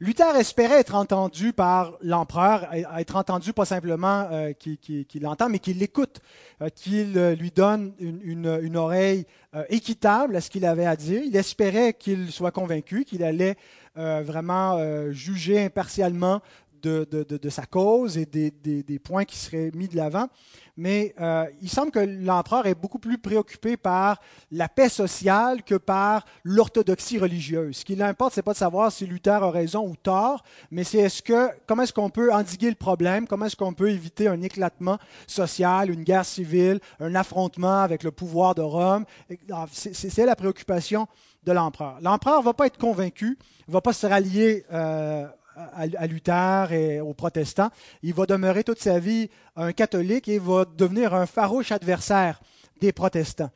Luther 0.00 0.36
espérait 0.36 0.80
être 0.80 0.94
entendu 0.94 1.52
par 1.52 1.98
l'empereur, 2.02 2.68
être 2.72 3.16
entendu 3.16 3.52
pas 3.52 3.64
simplement 3.64 4.28
euh, 4.30 4.52
qu'il 4.52 5.22
l'entend, 5.22 5.48
mais 5.48 5.58
qu'il 5.58 5.78
l'écoute, 5.78 6.20
euh, 6.62 6.68
qu'il 6.68 7.18
euh, 7.18 7.34
lui 7.34 7.50
donne 7.50 7.92
une, 7.98 8.76
oreille 8.76 9.26
équitable 9.70 10.36
à 10.36 10.40
ce 10.40 10.50
qu'il 10.50 10.64
avait 10.64 10.86
à 10.86 10.94
dire. 10.94 11.22
Il 11.24 11.34
espérait 11.34 11.94
qu'il 11.94 12.30
soit 12.30 12.52
convaincu, 12.52 13.04
qu'il 13.04 13.24
allait 13.24 13.56
vraiment 13.96 14.78
juger 15.10 15.64
impartialement 15.64 16.40
de, 16.82 17.48
sa 17.48 17.66
cause 17.66 18.18
et 18.18 18.26
des, 18.26 18.98
points 18.98 19.24
qui 19.24 19.36
seraient 19.36 19.70
mis 19.74 19.88
de 19.88 19.96
l'avant. 19.96 20.28
Mais 20.76 21.12
euh, 21.20 21.46
il 21.60 21.68
semble 21.68 21.90
que 21.90 21.98
l'empereur 21.98 22.66
est 22.66 22.76
beaucoup 22.76 23.00
plus 23.00 23.18
préoccupé 23.18 23.76
par 23.76 24.20
la 24.52 24.68
paix 24.68 24.88
sociale 24.88 25.64
que 25.64 25.74
par 25.74 26.24
l'orthodoxie 26.44 27.18
religieuse. 27.18 27.78
Ce 27.78 27.84
qui 27.84 27.96
l'importe, 27.96 28.34
ce 28.34 28.38
n'est 28.38 28.44
pas 28.44 28.52
de 28.52 28.58
savoir 28.58 28.92
si 28.92 29.04
Luther 29.04 29.42
a 29.42 29.50
raison 29.50 29.88
ou 29.88 29.96
tort, 29.96 30.44
mais 30.70 30.84
c'est 30.84 30.98
est-ce 30.98 31.20
que, 31.20 31.48
comment 31.66 31.82
est-ce 31.82 31.92
qu'on 31.92 32.10
peut 32.10 32.32
endiguer 32.32 32.68
le 32.68 32.76
problème, 32.76 33.26
comment 33.26 33.46
est-ce 33.46 33.56
qu'on 33.56 33.74
peut 33.74 33.90
éviter 33.90 34.28
un 34.28 34.40
éclatement 34.40 34.98
social, 35.26 35.90
une 35.90 36.04
guerre 36.04 36.24
civile, 36.24 36.78
un 37.00 37.16
affrontement 37.16 37.80
avec 37.80 38.04
le 38.04 38.12
pouvoir 38.12 38.54
de 38.54 38.62
Rome? 38.62 39.04
Ah, 39.50 39.66
c'est 39.72 40.26
la 40.26 40.36
préoccupation 40.36 41.08
de 41.44 41.52
l'empereur. 41.52 41.98
L'empereur 42.02 42.40
ne 42.40 42.44
va 42.44 42.54
pas 42.54 42.66
être 42.66 42.78
convaincu, 42.78 43.38
ne 43.66 43.72
va 43.72 43.80
pas 43.80 43.92
se 43.92 44.06
rallier 44.06 44.64
euh, 44.72 45.26
à, 45.74 46.06
Luther 46.06 46.72
et 46.72 47.00
aux 47.00 47.14
protestants. 47.14 47.70
Il 48.02 48.14
va 48.14 48.26
demeurer 48.26 48.64
toute 48.64 48.80
sa 48.80 48.98
vie 48.98 49.28
un 49.56 49.72
catholique 49.72 50.28
et 50.28 50.38
va 50.38 50.64
devenir 50.64 51.14
un 51.14 51.26
farouche 51.26 51.72
adversaire 51.72 52.40
des 52.80 52.92
protestants. 52.92 53.50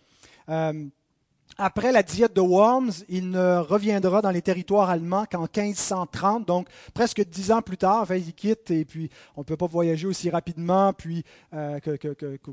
Euh, 0.49 0.85
après 1.59 1.93
la 1.93 2.03
diète 2.03 2.35
de 2.35 2.41
Worms, 2.41 2.93
il 3.09 3.31
ne 3.31 3.59
reviendra 3.59 4.23
dans 4.23 4.31
les 4.31 4.41
territoires 4.41 4.89
allemands 4.89 5.27
qu'en 5.31 5.43
1530, 5.43 6.47
donc 6.47 6.67
presque 6.95 7.23
dix 7.25 7.53
ans 7.53 7.61
plus 7.61 7.77
tard. 7.77 8.03
Enfin, 8.03 8.17
il 8.17 8.33
quitte 8.33 8.71
et 8.71 8.85
puis 8.85 9.11
on 9.37 9.43
ne 9.43 9.45
peut 9.45 9.57
pas 9.57 9.67
voyager 9.67 10.07
aussi 10.07 10.31
rapidement 10.31 10.93
puis, 10.93 11.25
euh, 11.53 11.79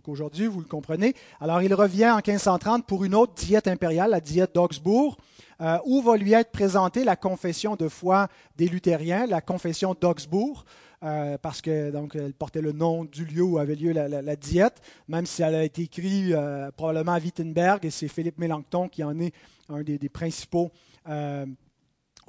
qu'aujourd'hui, 0.03 0.47
vous 0.47 0.59
le 0.59 0.65
comprenez. 0.65 1.15
Alors 1.39 1.61
il 1.61 1.73
revient 1.73 2.09
en 2.09 2.17
1530 2.17 2.85
pour 2.85 3.05
une 3.05 3.15
autre 3.15 3.33
diète 3.33 3.67
impériale, 3.67 4.11
la 4.11 4.21
diète 4.21 4.53
d'Augsbourg. 4.53 5.17
Euh, 5.61 5.77
où 5.83 6.01
va 6.01 6.15
lui 6.15 6.31
être 6.31 6.51
présentée 6.51 7.03
la 7.03 7.17
confession 7.17 7.75
de 7.75 7.89
foi 7.89 8.29
des 8.55 8.69
luthériens, 8.69 9.25
la 9.25 9.41
confession 9.41 9.93
d'Augsbourg, 9.99 10.63
euh, 11.03 11.37
parce 11.37 11.61
que 11.61 11.91
donc 11.91 12.15
elle 12.15 12.33
portait 12.33 12.61
le 12.61 12.71
nom 12.71 13.03
du 13.03 13.25
lieu 13.25 13.43
où 13.43 13.57
avait 13.57 13.75
lieu 13.75 13.91
la, 13.91 14.35
diète, 14.37 14.81
même 15.09 15.25
si 15.25 15.41
elle 15.41 15.55
a 15.55 15.63
été 15.65 15.81
écrite 15.81 16.31
euh, 16.31 16.71
probablement 16.71 17.11
à 17.11 17.19
Wittenberg, 17.19 17.85
et 17.85 17.89
c'est 17.89 18.07
Philippe 18.07 18.37
Mélenchon 18.37 18.87
qui 18.87 19.03
en 19.03 19.19
est 19.19 19.33
un 19.67 19.83
des, 19.83 19.97
principaux 20.07 20.71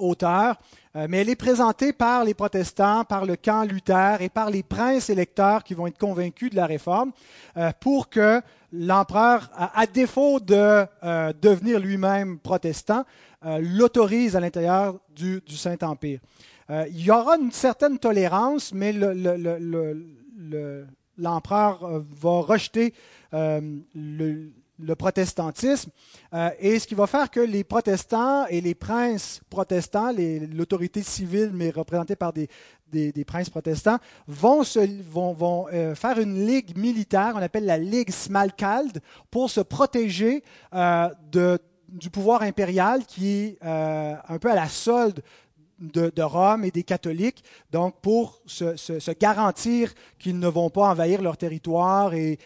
auteurs. 0.00 0.56
mais 0.94 1.18
elle 1.18 1.28
est 1.28 1.36
présentée 1.36 1.92
par 1.92 2.24
les 2.24 2.34
protestants, 2.34 3.04
par 3.04 3.24
le 3.24 3.36
camp 3.36 3.64
Luther 3.64 4.20
et 4.20 4.28
par 4.28 4.50
les 4.50 4.62
princes 4.62 5.08
électeurs 5.10 5.62
qui 5.62 5.74
vont 5.74 5.86
être 5.86 5.98
convaincus 5.98 6.50
de 6.50 6.56
la 6.56 6.66
réforme, 6.66 7.12
pour 7.80 8.08
que 8.08 8.42
l'empereur, 8.72 9.50
à, 9.54 9.86
défaut 9.86 10.40
de 10.40 10.86
euh, 11.02 11.32
devenir 11.40 11.78
lui-même 11.80 12.38
protestant, 12.38 13.04
euh, 13.44 13.58
l'autorise 13.60 14.36
à 14.36 14.40
l'intérieur 14.40 14.98
du, 15.14 15.42
Saint-Empire. 15.48 16.20
Euh, 16.70 16.86
il 16.90 17.02
y 17.02 17.10
aura 17.10 17.36
une 17.36 17.50
certaine 17.50 17.98
tolérance, 17.98 18.72
mais 18.72 18.92
l'empereur 21.18 22.02
va 22.10 22.40
rejeter 22.40 22.94
le, 23.32 24.50
le 24.82 24.94
protestantisme, 24.94 25.90
et 26.58 26.78
ce 26.78 26.86
qui 26.86 26.94
va 26.94 27.06
faire 27.06 27.30
que 27.30 27.40
les 27.40 27.64
protestants 27.64 28.46
et 28.46 28.60
les 28.60 28.74
princes 28.74 29.40
protestants, 29.50 30.12
l'autorité 30.52 31.02
civile, 31.02 31.50
mais 31.52 31.70
représentée 31.70 32.16
par 32.16 32.32
des, 32.32 32.48
princes 33.24 33.50
protestants, 33.50 33.98
vont, 34.26 34.62
euh, 35.72 35.94
faire 35.94 36.18
une 36.18 36.46
ligue 36.46 36.76
militaire, 36.76 37.32
on 37.34 37.42
appelle 37.42 37.64
la 37.66 37.78
Ligue 37.78 38.10
Smalcald, 38.10 39.00
pour 39.30 39.50
se 39.50 39.60
protéger 39.60 40.42
euh, 40.74 41.08
du 41.88 42.10
pouvoir 42.10 42.42
impérial 42.42 43.04
qui 43.04 43.28
est 43.28 43.58
euh, 43.64 44.14
un 44.28 44.38
peu 44.38 44.50
à 44.50 44.54
la 44.54 44.68
solde 44.68 45.22
de, 45.80 46.22
Rome 46.22 46.64
et 46.64 46.70
des 46.70 46.82
catholiques, 46.82 47.42
donc 47.72 48.00
pour 48.00 48.40
se, 48.46 49.12
garantir 49.18 49.92
qu'ils 50.18 50.38
ne 50.38 50.48
vont 50.48 50.70
pas 50.70 50.88
envahir 50.88 51.22
leur 51.22 51.36
territoire 51.36 52.14
et 52.14 52.38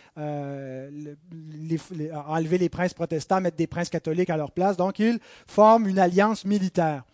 enlever 2.26 2.58
les 2.58 2.68
princes 2.68 2.94
protestants, 2.94 3.40
mettre 3.40 3.56
des 3.56 3.66
princes 3.66 3.90
catholiques 3.90 4.30
à 4.30 4.36
leur 4.36 4.52
place. 4.52 4.76
Donc 4.76 4.98
ils 4.98 5.18
forment 5.46 5.88
une 5.88 5.98
alliance 5.98 6.44
militaire. 6.44 7.04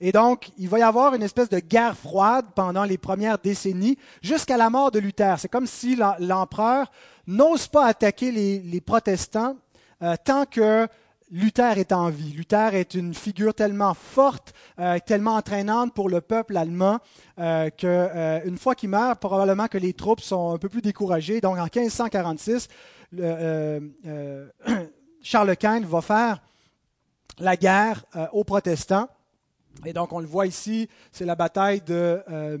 Et 0.00 0.12
donc, 0.12 0.50
il 0.58 0.68
va 0.68 0.78
y 0.78 0.82
avoir 0.82 1.14
une 1.14 1.22
espèce 1.22 1.48
de 1.48 1.58
guerre 1.58 1.96
froide 1.96 2.46
pendant 2.54 2.84
les 2.84 2.98
premières 2.98 3.38
décennies, 3.38 3.98
jusqu'à 4.22 4.56
la 4.56 4.70
mort 4.70 4.92
de 4.92 5.00
Luther. 5.00 5.34
C'est 5.38 5.48
comme 5.48 5.66
si 5.66 5.96
l'empereur 6.20 6.90
n'ose 7.26 7.66
pas 7.66 7.86
attaquer 7.86 8.30
les, 8.30 8.80
protestants 8.80 9.56
euh, 10.02 10.14
tant 10.24 10.44
que 10.46 10.86
Luther 11.30 11.78
est 11.78 11.92
en 11.92 12.10
vie. 12.10 12.32
Luther 12.32 12.74
est 12.74 12.94
une 12.94 13.14
figure 13.14 13.54
tellement 13.54 13.94
forte, 13.94 14.54
euh, 14.78 14.98
tellement 15.04 15.34
entraînante 15.34 15.94
pour 15.94 16.08
le 16.08 16.20
peuple 16.20 16.56
allemand 16.56 16.98
euh, 17.38 17.70
qu'une 17.70 18.58
fois 18.58 18.74
qu'il 18.74 18.88
meurt, 18.88 19.20
probablement 19.20 19.68
que 19.68 19.78
les 19.78 19.92
troupes 19.92 20.20
sont 20.20 20.54
un 20.54 20.58
peu 20.58 20.68
plus 20.68 20.82
découragées. 20.82 21.40
Donc 21.40 21.58
en 21.58 21.64
1546, 21.64 22.68
Charles 25.22 25.56
Quint 25.56 25.80
va 25.80 26.00
faire 26.00 26.42
la 27.38 27.56
guerre 27.56 28.04
aux 28.32 28.44
protestants. 28.44 29.08
Et 29.84 29.92
donc, 29.92 30.12
on 30.12 30.20
le 30.20 30.26
voit 30.26 30.46
ici, 30.46 30.88
c'est 31.12 31.24
la 31.24 31.34
bataille 31.34 31.80
de, 31.82 32.22
euh, 32.30 32.58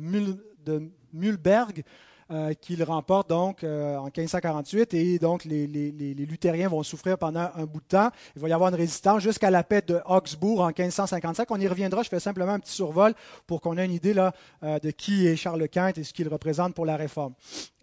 de 0.64 0.90
Mühlberg 1.12 1.82
euh, 2.30 2.52
qu'il 2.54 2.82
remporte 2.84 3.28
donc 3.28 3.64
euh, 3.64 3.96
en 3.96 4.04
1548 4.04 4.94
et 4.94 5.18
donc 5.18 5.44
les, 5.44 5.66
luthériens 5.66 6.68
vont 6.68 6.82
souffrir 6.82 7.16
pendant 7.16 7.48
un 7.54 7.64
bout 7.64 7.80
de 7.80 7.86
temps. 7.86 8.10
Il 8.36 8.42
va 8.42 8.48
y 8.48 8.52
avoir 8.52 8.68
une 8.68 8.76
résistance 8.76 9.22
jusqu'à 9.22 9.50
la 9.50 9.64
paix 9.64 9.82
de 9.86 10.00
Augsbourg 10.06 10.60
en 10.60 10.68
1555. 10.68 11.50
On 11.50 11.60
y 11.60 11.66
reviendra, 11.66 12.02
je 12.02 12.08
fais 12.08 12.20
simplement 12.20 12.52
un 12.52 12.60
petit 12.60 12.74
survol 12.74 13.14
pour 13.46 13.60
qu'on 13.60 13.78
ait 13.78 13.84
une 13.84 13.92
idée 13.92 14.14
là, 14.14 14.32
de 14.62 14.90
qui 14.90 15.26
est 15.26 15.36
Charles 15.36 15.68
Quint 15.68 15.92
et 15.96 16.04
ce 16.04 16.12
qu'il 16.12 16.28
représente 16.28 16.74
pour 16.74 16.84
la 16.84 16.96
réforme. 16.96 17.32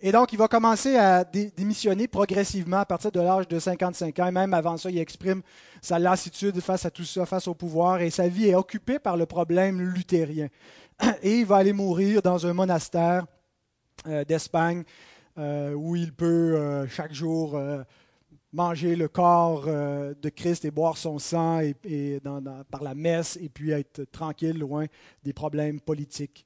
Et 0.02 0.12
donc, 0.12 0.34
il 0.34 0.38
va 0.38 0.48
commencer 0.48 0.98
à 0.98 1.24
démissionner 1.24 2.08
progressivement 2.08 2.78
à 2.78 2.86
partir 2.86 3.12
de 3.12 3.20
l'âge 3.20 3.48
de 3.48 3.58
55 3.58 4.20
ans. 4.20 4.28
Et 4.28 4.32
même 4.32 4.54
avant 4.54 4.78
ça, 4.78 4.92
il 4.92 5.00
exprime 5.00 5.42
sa 5.82 5.98
lassitude 5.98 6.60
face 6.60 6.86
à 6.86 6.92
tout 6.92 7.06
ça, 7.06 7.26
face 7.26 7.48
au 7.48 7.56
pouvoir. 7.56 8.02
Et 8.02 8.12
sa 8.12 8.28
vie 8.28 8.50
est 8.50 8.56
occupée 8.56 9.00
par 9.00 9.18
le 9.18 9.26
problème 9.26 9.82
luthérien. 9.82 10.50
Et 11.24 11.40
il 11.40 11.46
va 11.46 11.58
aller 11.58 11.74
mourir 11.74 12.22
dans 12.22 12.46
un 12.46 12.54
monastère 12.54 13.24
euh, 13.24 13.35
d'Espagne 14.28 14.84
euh, 15.38 15.74
où 15.74 15.96
il 15.96 16.14
peut 16.14 16.56
euh, 16.56 16.88
chaque 16.88 17.14
jour 17.14 17.60
manger 18.54 18.96
le 18.96 19.08
corps 19.08 19.66
de 19.66 20.30
Christ 20.30 20.64
et 20.66 20.72
boire 20.72 20.98
son 20.98 21.20
sang 21.20 21.62
par 22.72 22.84
la 22.84 22.96
messe 22.96 23.38
et 23.42 23.50
puis 23.50 23.72
être 23.72 24.04
tranquille 24.12 24.58
loin 24.58 24.86
des 25.24 25.34
problèmes 25.34 25.82
politiques. 25.82 26.46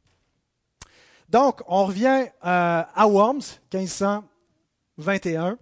Donc, 1.30 1.62
on 1.67 1.86
revient 1.86 2.26
euh, 2.43 2.84
à 2.95 3.08
Worms, 3.08 3.60
1521. 3.72 5.60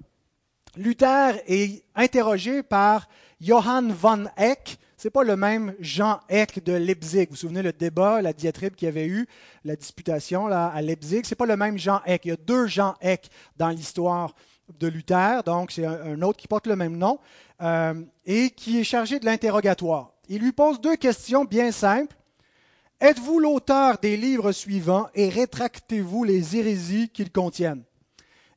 Luther 0.78 1.42
est 1.46 1.84
interrogé 1.94 2.64
par 2.64 3.10
Johann 3.42 3.92
von 3.92 4.28
Eck. 4.38 4.80
N'est 5.04 5.12
pas 5.12 5.24
le 5.24 5.36
même 5.38 5.76
Jean 5.80 6.20
Eck 6.28 6.64
de 6.64 6.74
Leipzig. 6.74 7.26
Vous 7.26 7.32
vous 7.32 7.36
souvenez 7.36 7.62
le 7.62 7.72
débat, 7.72 8.20
la 8.22 8.34
diatribe 8.34 8.74
qu'il 8.74 8.88
y 8.88 8.90
avait 8.90 9.06
eu, 9.06 9.28
la 9.64 9.76
disputation 9.76 10.48
là, 10.48 10.68
à 10.68 10.82
Leipzig? 10.82 11.22
Ce 11.24 11.30
n'est 11.30 11.36
pas 11.36 11.46
le 11.46 11.56
même 11.56 11.78
Jean 11.78 12.02
Eck. 12.06 12.26
Il 12.26 12.30
y 12.30 12.32
a 12.32 12.36
deux 12.36 12.66
Jean 12.66 12.96
Eck 13.00 13.30
dans 13.58 13.70
l'histoire 13.70 14.34
de 14.80 14.88
Luther. 14.88 15.44
Donc, 15.46 15.72
c'est 15.72 15.86
un, 15.86 16.20
autre 16.24 16.40
qui 16.40 16.48
porte 16.48 16.66
le 16.66 16.76
même 16.76 16.98
nom 16.98 17.20
euh, 17.62 17.94
et 18.26 18.50
qui 18.50 18.80
est 18.80 18.84
chargé 18.84 19.20
de 19.20 19.26
l'interrogatoire. 19.26 20.14
Il 20.30 20.42
lui 20.42 20.52
pose 20.52 20.82
deux 20.82 20.96
questions 20.96 21.46
bien 21.46 21.72
simples. 21.72 22.16
Êtes-vous 23.00 23.40
l'auteur 23.40 24.00
des 24.00 24.18
livres 24.18 24.52
suivants 24.52 25.08
et 25.14 25.30
rétractez-vous 25.30 26.24
les 26.24 26.58
hérésies 26.58 27.10
qu'ils 27.10 27.32
contiennent 27.32 27.84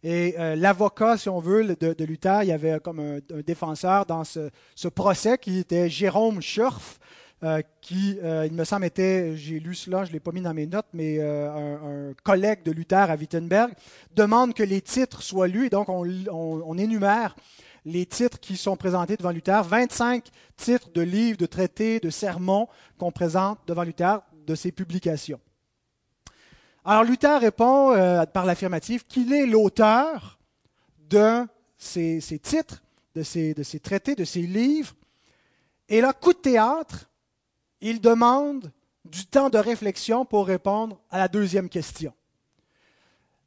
Et 0.02 0.34
euh, 0.38 0.56
l'avocat, 0.56 1.16
si 1.18 1.28
on 1.28 1.40
veut, 1.40 1.76
de, 1.76 2.04
Luther, 2.04 2.42
il 2.42 2.48
y 2.48 2.52
avait 2.52 2.80
comme 2.80 3.00
un, 3.00 3.18
défenseur 3.46 4.06
dans 4.06 4.24
ce, 4.24 4.88
procès 4.88 5.36
qui 5.38 5.58
était 5.58 5.90
Jérôme 5.90 6.40
Schurf, 6.40 6.98
euh, 7.42 7.62
qui, 7.80 8.18
euh, 8.22 8.46
il 8.46 8.52
me 8.52 8.64
semble, 8.64 8.86
était, 8.86 9.36
j'ai 9.36 9.60
lu 9.60 9.74
cela, 9.74 10.04
je 10.04 10.10
ne 10.10 10.14
l'ai 10.14 10.20
pas 10.20 10.32
mis 10.32 10.40
dans 10.40 10.54
mes 10.54 10.66
notes, 10.66 10.88
mais 10.94 11.20
un, 11.20 12.12
collègue 12.22 12.62
de 12.64 12.72
Luther 12.72 13.10
à 13.10 13.14
Wittenberg, 13.14 13.72
demande 14.14 14.54
que 14.54 14.62
les 14.62 14.80
titres 14.80 15.22
soient 15.22 15.48
lus, 15.48 15.66
et 15.66 15.70
donc 15.70 15.88
on, 15.88 16.06
on 16.30 16.78
énumère 16.78 17.36
les 17.84 18.06
titres 18.06 18.40
qui 18.40 18.56
sont 18.56 18.76
présentés 18.76 19.16
devant 19.16 19.30
Luther, 19.30 19.62
25 19.62 20.24
titres 20.56 20.90
de 20.92 21.00
livres, 21.00 21.38
de 21.38 21.46
traités, 21.46 22.00
de 22.00 22.10
sermons 22.10 22.68
qu'on 22.98 23.10
présente 23.10 23.58
devant 23.66 23.84
Luther 23.84 24.20
de 24.46 24.54
ses 24.54 24.72
publications. 24.72 25.40
Alors 26.84 27.04
Luther 27.04 27.40
répond 27.40 27.92
euh, 27.92 28.24
par 28.24 28.46
l'affirmative 28.46 29.04
qu'il 29.06 29.32
est 29.32 29.46
l'auteur 29.46 30.38
de 31.10 31.46
ces, 31.76 32.20
titres, 32.42 32.82
de 33.14 33.22
ces, 33.22 33.80
traités, 33.82 34.14
de 34.14 34.24
ces 34.24 34.42
livres. 34.42 34.94
Et 35.88 36.00
là, 36.00 36.12
coup 36.12 36.32
de 36.32 36.38
théâtre, 36.38 37.10
il 37.80 38.00
demande 38.00 38.72
du 39.04 39.26
temps 39.26 39.50
de 39.50 39.58
réflexion 39.58 40.24
pour 40.24 40.46
répondre 40.46 41.00
à 41.10 41.18
la 41.18 41.28
deuxième 41.28 41.68
question. 41.68 42.14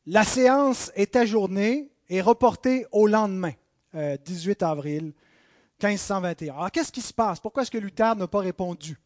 La 0.05 0.23
séance 0.23 0.91
est 0.95 1.15
ajournée 1.15 1.89
et 2.09 2.21
reportée 2.21 2.85
au 2.91 3.07
lendemain, 3.07 3.53
18 3.93 4.61
euh, 4.61 4.67
avril 4.67 5.13
1521. 5.81 6.53
Alors, 6.53 6.71
qu'est-ce 6.71 6.91
qui 6.91 7.01
se 7.01 7.13
passe? 7.13 7.39
Pourquoi 7.39 7.63
est-ce 7.63 7.71
que 7.71 7.77
Luther 7.77 8.15
n'a 8.15 8.27
pas 8.27 8.39
répondu? 8.39 8.99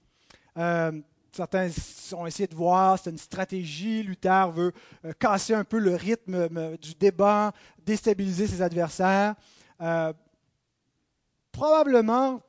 Euh, 0.57 0.91
certains 1.37 1.69
ont 2.13 2.25
essayé 2.25 2.47
de 2.47 2.55
voir, 2.55 2.99
c'est 2.99 3.09
une 3.09 3.17
stratégie. 3.17 4.03
Luther 4.03 4.51
veut 4.51 4.71
euh, 5.05 5.13
casser 5.19 5.53
un 5.53 5.63
peu 5.63 5.79
le 5.79 5.95
rythme 5.95 6.77
du 6.77 6.93
débat, 6.95 7.53
déstabiliser 7.85 8.47
ses 8.47 8.61
adversaires. 8.61 9.35
probablement 11.51 12.41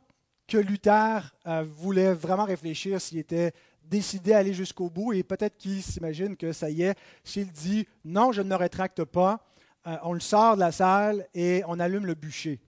que 0.46 0.58
Luther 0.58 1.34
voulait 1.76 2.14
vraiment 2.14 2.44
réfléchir 2.44 3.00
s'il 3.00 3.18
était 3.18 3.52
décidé 3.88 4.32
à 4.32 4.38
aller 4.38 4.54
jusqu'au 4.54 4.90
bout 4.90 5.12
et 5.12 5.22
peut-être 5.22 5.56
qu'il 5.56 5.82
s'imagine 5.82 6.36
que 6.36 6.52
ça 6.52 6.70
y 6.70 6.82
est, 6.82 6.98
s'il 7.24 7.50
dit 7.50 7.86
non, 8.04 8.32
je 8.32 8.42
ne 8.42 8.48
me 8.48 8.54
rétracte 8.54 9.04
pas, 9.04 9.44
euh, 9.86 9.96
on 10.02 10.12
le 10.12 10.20
sort 10.20 10.54
de 10.54 10.60
la 10.60 10.72
salle 10.72 11.26
et 11.34 11.62
on 11.66 11.80
allume 11.80 12.06
le 12.06 12.14
bûcher. 12.14 12.60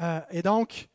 Euh, 0.00 0.20
et 0.30 0.42
donc, 0.42 0.88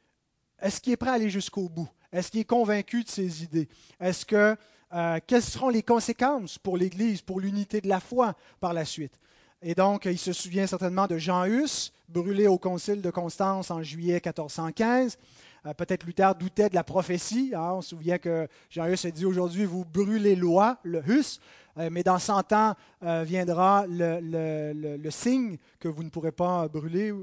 est-ce 0.59 0.81
qu'il 0.81 0.93
est 0.93 0.97
prêt 0.97 1.11
à 1.11 1.13
aller 1.13 1.29
jusqu'au 1.29 1.69
bout? 1.69 1.89
Est-ce 2.11 2.31
qu'il 2.31 2.41
est 2.41 2.45
convaincu 2.45 3.03
de 3.03 3.09
ses 3.09 3.43
idées? 3.43 3.67
Est-ce 3.99 4.25
que 4.25 4.55
euh, 4.93 5.19
quelles 5.25 5.41
seront 5.41 5.69
les 5.69 5.83
conséquences 5.83 6.57
pour 6.57 6.77
l'Église, 6.77 7.21
pour 7.21 7.39
l'unité 7.39 7.81
de 7.81 7.87
la 7.87 7.99
foi 7.99 8.35
par 8.59 8.73
la 8.73 8.85
suite? 8.85 9.19
Et 9.61 9.73
donc, 9.73 10.05
il 10.05 10.19
se 10.19 10.33
souvient 10.33 10.67
certainement 10.67 11.07
de 11.07 11.17
Jean 11.17 11.45
Hus, 11.45 11.91
brûlé 12.07 12.47
au 12.47 12.57
concile 12.57 13.01
de 13.01 13.09
Constance 13.09 13.71
en 13.71 13.81
juillet 13.81 14.21
1415. 14.23 15.17
Euh, 15.65 15.73
peut-être 15.73 16.03
Luther 16.03 16.35
doutait 16.35 16.69
de 16.69 16.75
la 16.75 16.83
prophétie. 16.83 17.53
Hein. 17.55 17.73
On 17.73 17.81
se 17.81 17.89
souvient 17.89 18.17
que 18.17 18.47
Jean 18.69 18.85
Hus 18.85 19.05
a 19.05 19.11
dit 19.11 19.25
aujourd'hui, 19.25 19.65
vous 19.65 19.83
brûlez 19.83 20.35
loi, 20.35 20.77
le 20.83 21.01
Hus, 21.09 21.39
euh, 21.77 21.89
mais 21.91 22.03
dans 22.03 22.19
100 22.19 22.53
ans 22.53 22.75
euh, 23.03 23.23
viendra 23.23 23.85
le, 23.87 25.09
signe 25.09 25.57
que 25.79 25.87
vous 25.87 26.03
ne 26.03 26.09
pourrez 26.09 26.31
pas 26.31 26.67
brûler. 26.67 27.13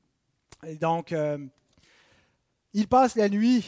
et 0.66 0.76
donc, 0.76 1.14
il 2.72 2.88
passe 2.88 3.16
la 3.16 3.28
nuit 3.28 3.64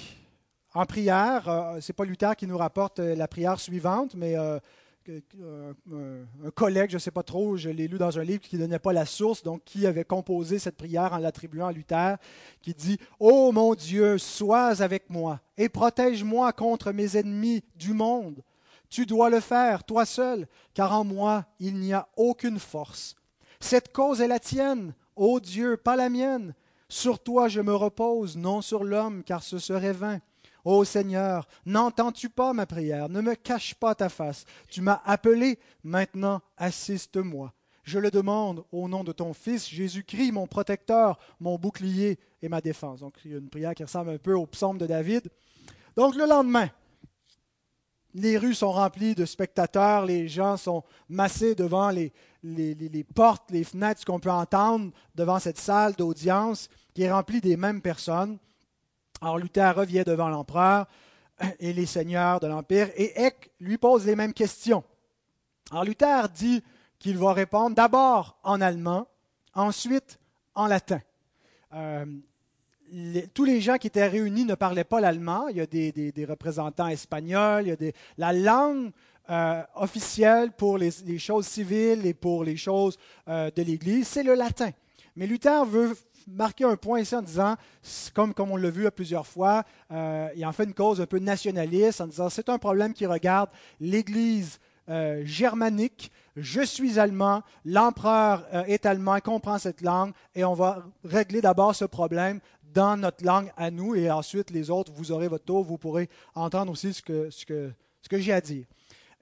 en 0.76 0.84
prière. 0.84 1.44
Ce 1.80 1.90
n'est 1.90 1.94
pas 1.94 2.04
Luther 2.04 2.36
qui 2.36 2.46
nous 2.46 2.58
rapporte 2.58 2.98
la 2.98 3.26
prière 3.26 3.58
suivante, 3.58 4.14
mais 4.14 4.36
un, 4.36 4.60
collègue, 6.54 6.90
je 6.90 6.96
ne 6.96 7.00
sais 7.00 7.10
pas 7.10 7.22
trop, 7.22 7.56
je 7.56 7.70
l'ai 7.70 7.88
lu 7.88 7.98
dans 7.98 8.18
un 8.18 8.24
livre 8.24 8.42
qui 8.42 8.56
ne 8.56 8.62
donnait 8.62 8.78
pas 8.78 8.92
la 8.92 9.06
source, 9.06 9.42
donc 9.42 9.62
qui 9.64 9.86
avait 9.86 10.04
composé 10.04 10.58
cette 10.58 10.76
prière 10.76 11.12
en 11.12 11.18
l'attribuant 11.18 11.68
à 11.68 11.72
Luther, 11.72 12.16
qui 12.60 12.74
dit 12.74 12.98
Ô 13.20 13.30
oh 13.30 13.52
mon 13.52 13.74
Dieu, 13.74 14.18
sois 14.18 14.82
avec 14.82 15.08
moi 15.08 15.40
et 15.56 15.68
protège-moi 15.68 16.52
contre 16.52 16.92
mes 16.92 17.16
ennemis 17.16 17.62
du 17.76 17.92
monde. 17.92 18.42
Tu 18.88 19.06
dois 19.06 19.30
le 19.30 19.40
faire, 19.40 19.84
toi 19.84 20.04
seul, 20.04 20.46
car 20.74 20.92
en 20.92 21.04
moi 21.04 21.44
il 21.58 21.76
n'y 21.76 21.92
a 21.92 22.08
aucune 22.16 22.58
force. 22.58 23.16
Cette 23.60 23.92
cause 23.92 24.20
est 24.20 24.28
la 24.28 24.38
tienne, 24.38 24.94
ô 25.16 25.40
Dieu, 25.40 25.76
pas 25.76 25.96
la 25.96 26.08
mienne. 26.08 26.54
Sur 26.88 27.18
toi 27.18 27.48
je 27.48 27.60
me 27.60 27.74
repose, 27.74 28.36
non 28.36 28.60
sur 28.60 28.84
l'homme, 28.84 29.24
car 29.24 29.42
ce 29.42 29.58
serait 29.58 29.92
vain. 29.92 30.20
Ô 30.66 30.82
Seigneur, 30.84 31.46
n'entends-tu 31.64 32.28
pas 32.28 32.52
ma 32.52 32.66
prière? 32.66 33.08
Ne 33.08 33.20
me 33.20 33.36
cache 33.36 33.76
pas 33.76 33.94
ta 33.94 34.08
face. 34.08 34.44
Tu 34.68 34.82
m'as 34.82 35.00
appelé, 35.04 35.60
maintenant 35.84 36.40
assiste-moi. 36.56 37.52
Je 37.84 38.00
le 38.00 38.10
demande 38.10 38.64
au 38.72 38.88
nom 38.88 39.04
de 39.04 39.12
ton 39.12 39.32
Fils 39.32 39.68
Jésus-Christ, 39.68 40.32
mon 40.32 40.48
protecteur, 40.48 41.20
mon 41.38 41.56
bouclier 41.56 42.18
et 42.42 42.48
ma 42.48 42.60
défense. 42.60 42.98
Donc, 42.98 43.14
il 43.24 43.30
y 43.30 43.34
a 43.34 43.38
une 43.38 43.48
prière 43.48 43.76
qui 43.76 43.84
ressemble 43.84 44.10
un 44.10 44.18
peu 44.18 44.34
au 44.34 44.44
psaume 44.44 44.76
de 44.76 44.88
David. 44.88 45.30
Donc, 45.94 46.16
le 46.16 46.26
lendemain, 46.26 46.68
les 48.12 48.36
rues 48.36 48.54
sont 48.54 48.72
remplies 48.72 49.14
de 49.14 49.24
spectateurs, 49.24 50.04
les 50.04 50.26
gens 50.26 50.56
sont 50.56 50.82
massés 51.08 51.54
devant 51.54 51.90
les, 51.90 52.12
portes, 53.14 53.52
les 53.52 53.62
fenêtres, 53.62 54.04
qu'on 54.04 54.18
peut 54.18 54.32
entendre 54.32 54.90
devant 55.14 55.38
cette 55.38 55.58
salle 55.58 55.92
d'audience 55.92 56.68
qui 56.92 57.02
est 57.02 57.12
remplie 57.12 57.40
des 57.40 57.56
mêmes 57.56 57.82
personnes. 57.82 58.40
Alors 59.26 59.38
Luther 59.38 59.74
revient 59.74 60.04
devant 60.06 60.28
l'empereur 60.28 60.86
et 61.58 61.72
les 61.72 61.86
seigneurs 61.86 62.38
de 62.38 62.46
l'Empire 62.46 62.90
et 62.94 63.24
Eck 63.24 63.50
lui 63.58 63.76
pose 63.76 64.06
les 64.06 64.14
mêmes 64.14 64.32
questions. 64.32 64.84
Alors 65.72 65.82
Luther 65.82 66.28
dit 66.28 66.62
qu'il 67.00 67.18
va 67.18 67.32
répondre 67.32 67.74
d'abord 67.74 68.38
en 68.44 68.60
allemand, 68.60 69.08
ensuite 69.52 70.20
en 70.54 70.68
latin. 70.68 71.00
Euh, 71.74 72.06
tous 73.34 73.42
les 73.42 73.60
gens 73.60 73.78
qui 73.78 73.88
étaient 73.88 74.06
réunis 74.06 74.44
ne 74.44 74.54
parlaient 74.54 74.84
pas 74.84 75.00
l'allemand. 75.00 75.48
Il 75.48 75.56
y 75.56 75.60
a 75.60 75.66
des, 75.66 76.26
représentants 76.28 76.86
espagnols. 76.86 77.76
La 78.18 78.32
langue 78.32 78.92
euh, 79.28 79.60
officielle 79.74 80.52
pour 80.52 80.78
les, 80.78 80.92
choses 81.18 81.48
civiles 81.48 82.06
et 82.06 82.14
pour 82.14 82.44
les 82.44 82.56
choses 82.56 82.96
euh, 83.26 83.50
de 83.50 83.62
l'Église, 83.62 84.06
c'est 84.06 84.22
le 84.22 84.36
latin. 84.36 84.70
Mais 85.16 85.26
Luther 85.26 85.64
veut 85.64 85.96
marquer 86.26 86.64
un 86.64 86.76
point 86.76 87.00
ici 87.00 87.14
en 87.14 87.22
disant, 87.22 87.56
comme, 88.14 88.34
comme 88.34 88.50
on 88.50 88.56
l'a 88.56 88.70
vu 88.70 88.90
plusieurs 88.90 89.26
fois, 89.26 89.64
euh, 89.92 90.28
il 90.36 90.44
en 90.44 90.52
fait 90.52 90.64
une 90.64 90.74
cause 90.74 91.00
un 91.00 91.06
peu 91.06 91.18
nationaliste 91.18 92.00
en 92.00 92.06
disant 92.06 92.28
c'est 92.28 92.48
un 92.48 92.58
problème 92.58 92.92
qui 92.92 93.06
regarde 93.06 93.50
l'Église 93.80 94.58
euh, 94.88 95.22
germanique. 95.24 96.12
Je 96.36 96.60
suis 96.60 96.98
allemand, 96.98 97.42
l'empereur 97.64 98.46
euh, 98.52 98.64
est 98.64 98.86
allemand, 98.86 99.18
comprend 99.20 99.58
cette 99.58 99.80
langue, 99.80 100.12
et 100.34 100.44
on 100.44 100.54
va 100.54 100.84
régler 101.04 101.40
d'abord 101.40 101.74
ce 101.74 101.84
problème 101.84 102.40
dans 102.74 102.96
notre 102.96 103.24
langue 103.24 103.50
à 103.56 103.70
nous, 103.70 103.94
et 103.94 104.10
ensuite 104.10 104.50
les 104.50 104.70
autres, 104.70 104.92
vous 104.94 105.12
aurez 105.12 105.28
votre 105.28 105.44
tour, 105.44 105.64
vous 105.64 105.78
pourrez 105.78 106.10
entendre 106.34 106.72
aussi 106.72 106.92
ce 106.92 107.00
que, 107.00 107.30
ce 107.30 107.46
que, 107.46 107.70
ce 108.02 108.08
que 108.08 108.18
j'ai 108.18 108.32
à 108.32 108.40
dire. 108.40 108.66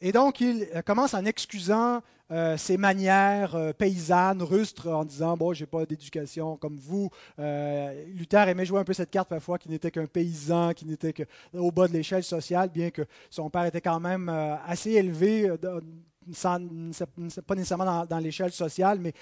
Et 0.00 0.10
donc, 0.10 0.40
il 0.40 0.68
commence 0.84 1.14
en 1.14 1.24
excusant 1.24 2.02
euh, 2.30 2.56
ses 2.56 2.78
manières 2.78 3.54
euh, 3.54 3.74
paysannes, 3.74 4.42
rustres, 4.42 4.88
en 4.88 5.04
disant 5.04 5.36
Bon, 5.36 5.52
j'ai 5.52 5.66
pas 5.66 5.84
d'éducation 5.84 6.56
comme 6.56 6.78
vous. 6.78 7.10
Euh, 7.38 8.04
Luther 8.14 8.48
aimait 8.48 8.64
jouer 8.64 8.80
un 8.80 8.84
peu 8.84 8.94
cette 8.94 9.10
carte 9.10 9.28
parfois, 9.28 9.58
qui 9.58 9.68
n'était 9.68 9.90
qu'un 9.90 10.06
paysan, 10.06 10.72
qui 10.72 10.86
n'était 10.86 11.12
qu'au 11.12 11.70
bas 11.70 11.86
de 11.86 11.92
l'échelle 11.92 12.24
sociale, 12.24 12.70
bien 12.70 12.90
que 12.90 13.02
son 13.28 13.50
père 13.50 13.66
était 13.66 13.82
quand 13.82 14.00
même 14.00 14.30
assez 14.66 14.92
élevé. 14.92 15.52
pas 16.38 17.54
nécessairement 17.54 18.06
dans, 18.06 18.18
l'échelle 18.18 18.52
sociale, 18.52 19.00
mais 19.00 19.12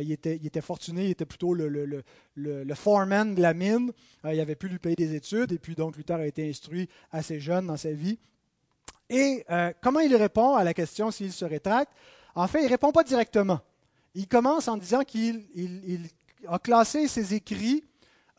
il, 0.00 0.12
était, 0.12 0.36
il, 0.36 0.46
était, 0.46 0.60
fortuné, 0.60 1.06
il 1.06 1.10
était 1.10 1.24
plutôt 1.24 1.54
le, 1.54 1.68
le, 1.68 1.84
le, 2.36 2.62
le 2.62 2.74
foreman 2.76 3.34
de 3.34 3.42
la 3.42 3.54
mine. 3.54 3.90
il 4.24 4.38
avait 4.38 4.54
pu 4.54 4.68
lui 4.68 4.78
payer 4.78 4.94
des 4.94 5.16
études, 5.16 5.50
et 5.50 5.58
puis 5.58 5.74
donc 5.74 5.96
Luther 5.96 6.14
a 6.14 6.26
été 6.26 6.48
instruit 6.48 6.88
assez 7.10 7.40
jeune 7.40 7.66
dans 7.66 7.76
sa 7.76 7.90
vie. 7.90 8.20
Et 9.10 9.44
comment 9.80 10.00
il 10.00 10.14
répond 10.14 10.54
à 10.54 10.62
la 10.62 10.74
question 10.74 11.10
s'il 11.10 11.32
se 11.32 11.44
rétracte? 11.44 11.92
En 12.34 12.46
fait, 12.46 12.60
il 12.60 12.64
ne 12.64 12.70
répond 12.70 12.92
pas 12.92 13.04
directement. 13.04 13.60
Il 14.14 14.28
commence 14.28 14.68
en 14.68 14.76
disant 14.76 15.02
qu'il 15.02 15.44
a 16.46 16.58
classé 16.58 17.08
ses 17.08 17.34
écrits 17.34 17.84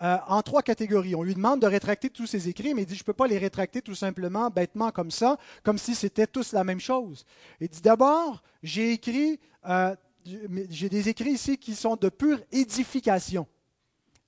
euh, 0.02 0.18
en 0.28 0.42
trois 0.42 0.62
catégories. 0.62 1.16
On 1.16 1.24
lui 1.24 1.34
demande 1.34 1.62
de 1.62 1.68
rétracter 1.68 2.10
tous 2.10 2.28
ses 2.28 2.50
écrits, 2.50 2.74
mais 2.74 2.82
il 2.84 2.86
dit, 2.86 2.96
je 2.96 3.02
ne 3.02 3.06
peux 3.06 3.14
pas 3.14 3.28
les 3.28 3.38
rétracter 3.38 3.82
tout 3.82 3.96
simplement, 3.96 4.50
bêtement 4.50 4.92
comme 4.92 5.12
ça, 5.12 5.38
comme 5.64 5.78
si 5.78 5.96
c'était 5.96 6.28
tous 6.28 6.52
la 6.52 6.64
même 6.64 6.80
chose. 6.80 7.26
Il 7.62 7.70
dit, 7.70 7.82
d'abord, 7.82 8.44
j'ai 8.62 8.94
écrit, 8.94 9.40
euh, 9.66 9.96
j'ai 10.70 10.90
des 10.90 11.10
écrits 11.10 11.32
ici 11.32 11.58
qui 11.58 11.76
sont 11.76 11.96
de 11.96 12.10
pure 12.10 12.42
édification. 12.52 13.48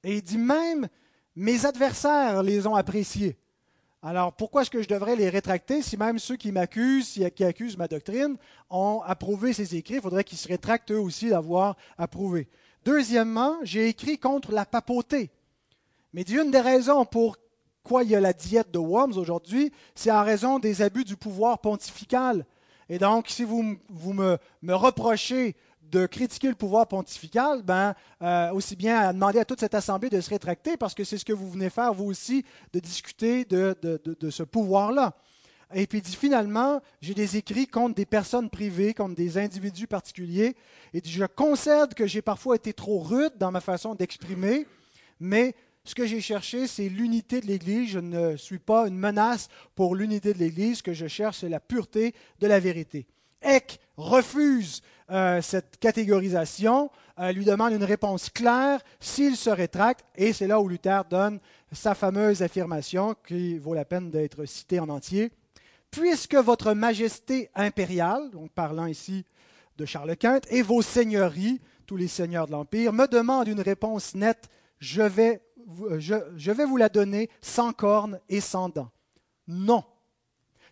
Et 0.04 0.18
il 0.18 0.22
dit 0.22 0.38
même, 0.38 0.88
mes 1.36 1.66
adversaires 1.66 2.42
les 2.42 2.66
ont 2.68 2.76
appréciés. 2.76 3.38
Alors 4.08 4.34
pourquoi 4.34 4.62
est-ce 4.62 4.70
que 4.70 4.84
je 4.84 4.88
devrais 4.88 5.16
les 5.16 5.30
rétracter 5.30 5.82
si 5.82 5.98
même 5.98 6.20
ceux 6.20 6.36
qui 6.36 6.52
m'accusent, 6.52 7.20
qui 7.36 7.44
accusent 7.44 7.76
ma 7.76 7.88
doctrine, 7.88 8.38
ont 8.70 9.02
approuvé 9.04 9.52
ces 9.52 9.76
écrits? 9.76 9.96
Il 9.96 10.02
faudrait 10.02 10.24
qu'ils 10.24 10.38
se 10.38 10.48
rétractent 10.48 10.92
eux 10.92 11.00
aussi 11.00 11.32
d'avoir 11.32 11.76
approuvé. 11.98 12.48
Deuxièmement, 12.86 13.56
j'ai 13.64 13.88
écrit 13.88 14.20
contre 14.20 14.52
la 14.52 14.64
papauté. 14.64 15.32
Mais 16.14 16.22
une 16.22 16.52
des 16.52 16.60
raisons 16.60 17.04
pour 17.04 17.38
quoi 17.82 18.04
il 18.04 18.12
y 18.12 18.16
a 18.16 18.20
la 18.20 18.34
diète 18.34 18.70
de 18.70 18.78
Worms 18.78 19.18
aujourd'hui, 19.18 19.72
c'est 19.96 20.12
en 20.12 20.24
raison 20.24 20.60
des 20.60 20.84
abus 20.84 21.04
du 21.04 21.18
pouvoir 21.18 21.58
pontifical. 21.58 22.46
Et 22.90 23.00
donc, 23.00 23.28
si 23.28 23.44
vous, 23.44 23.64
me 23.64 24.38
reprochez 24.76 25.56
de 25.92 26.06
critiquer 26.06 26.50
le 26.50 26.56
pouvoir 26.56 26.88
pontifical, 26.88 27.62
ben, 27.64 27.94
euh, 28.22 28.52
aussi 28.52 28.76
bien 28.76 29.00
à 29.00 29.14
demander 29.14 29.40
à 29.40 29.46
toute 29.46 29.60
cette 29.60 29.76
assemblée 29.76 30.10
de 30.10 30.20
se 30.22 30.30
rétracter, 30.30 30.78
parce 30.78 30.94
que 30.94 31.04
c'est 31.04 31.18
ce 31.18 31.26
que 31.26 31.34
vous 31.34 31.50
venez 31.50 31.70
faire, 31.70 31.94
vous 31.94 32.06
aussi, 32.06 32.44
de 32.74 32.80
discuter 32.80 33.46
de, 33.46 33.76
de, 33.82 34.30
ce 34.30 34.44
pouvoir-là. 34.44 35.16
Et 35.74 35.88
puis 35.88 36.00
il 36.00 36.02
dit 36.02 36.16
finalement, 36.16 36.82
j'ai 37.02 37.14
des 37.14 37.38
écrits 37.38 37.68
contre 37.68 37.96
des 37.96 38.06
personnes 38.06 38.50
privées, 38.50 38.94
contre 38.94 39.16
des 39.16 39.38
individus 39.38 39.88
particuliers, 39.88 40.56
et 40.94 41.02
dit, 41.02 41.12
je 41.12 41.26
concède 41.26 41.94
que 41.94 42.08
j'ai 42.08 42.22
parfois 42.22 42.56
été 42.56 42.74
trop 42.74 43.00
rude 43.00 43.34
dans 43.38 43.52
ma 43.52 43.62
façon 43.62 43.96
d'exprimer, 43.96 44.68
mais 45.20 45.56
ce 45.86 45.94
que 45.94 46.08
j'ai 46.08 46.20
cherché, 46.20 46.66
c'est 46.66 46.90
l'unité 46.90 47.42
de 47.42 47.46
l'Église. 47.46 47.92
Je 47.92 48.00
ne 48.00 48.36
suis 48.38 48.58
pas 48.58 48.88
une 48.88 48.98
menace 48.98 49.50
pour 49.76 49.96
l'unité 49.96 50.34
de 50.34 50.40
l'Église. 50.40 50.80
Ce 50.80 50.84
que 50.84 50.94
je 50.94 51.06
cherche, 51.06 51.38
c'est 51.40 51.50
la 51.50 51.60
pureté 51.60 52.16
de 52.40 52.48
la 52.48 52.60
vérité. 52.60 53.06
Eck 53.44 53.80
refuse 53.96 54.82
euh, 55.12 55.42
cette 55.42 55.78
catégorisation, 55.78 56.90
euh, 57.20 57.32
lui 57.32 57.46
demande 57.46 57.74
une 57.74 57.84
réponse 57.84 58.30
claire 58.30 58.82
s'il 59.00 59.36
se 59.36 59.50
rétracte, 59.50 60.06
et 60.16 60.34
c'est 60.34 60.48
là 60.48 60.60
où 60.60 60.68
Luther 60.68 61.04
donne 61.10 61.40
sa 61.72 61.94
fameuse 61.94 62.42
affirmation 62.42 63.16
qui 63.28 63.58
vaut 63.58 63.74
la 63.74 63.86
peine 63.86 64.10
d'être 64.10 64.46
citée 64.46 64.80
en 64.80 64.90
entier. 64.90 65.32
puisque 65.92 66.36
votre 66.36 66.74
majesté 66.74 67.50
impériale, 67.56 68.30
donc 68.32 68.52
parlant 68.52 68.86
ici 68.86 69.24
de 69.78 69.86
Charles 69.86 70.18
Quint, 70.18 70.42
et 70.50 70.62
vos 70.62 70.82
seigneuries, 70.82 71.62
tous 71.86 71.96
les 71.96 72.10
seigneurs 72.10 72.48
de 72.48 72.52
l'Empire, 72.52 72.92
me 72.92 73.08
demandent 73.08 73.48
une 73.48 73.62
réponse 73.62 74.14
nette, 74.14 74.50
je 74.80 75.02
vais, 75.02 75.42
je, 75.98 76.16
je 76.36 76.52
vais 76.52 76.66
vous 76.66 76.76
la 76.76 76.90
donner 76.90 77.30
sans 77.42 77.72
cornes 77.72 78.20
et 78.28 78.42
sans 78.42 78.68
dents. 78.68 78.92
Non. 79.48 79.86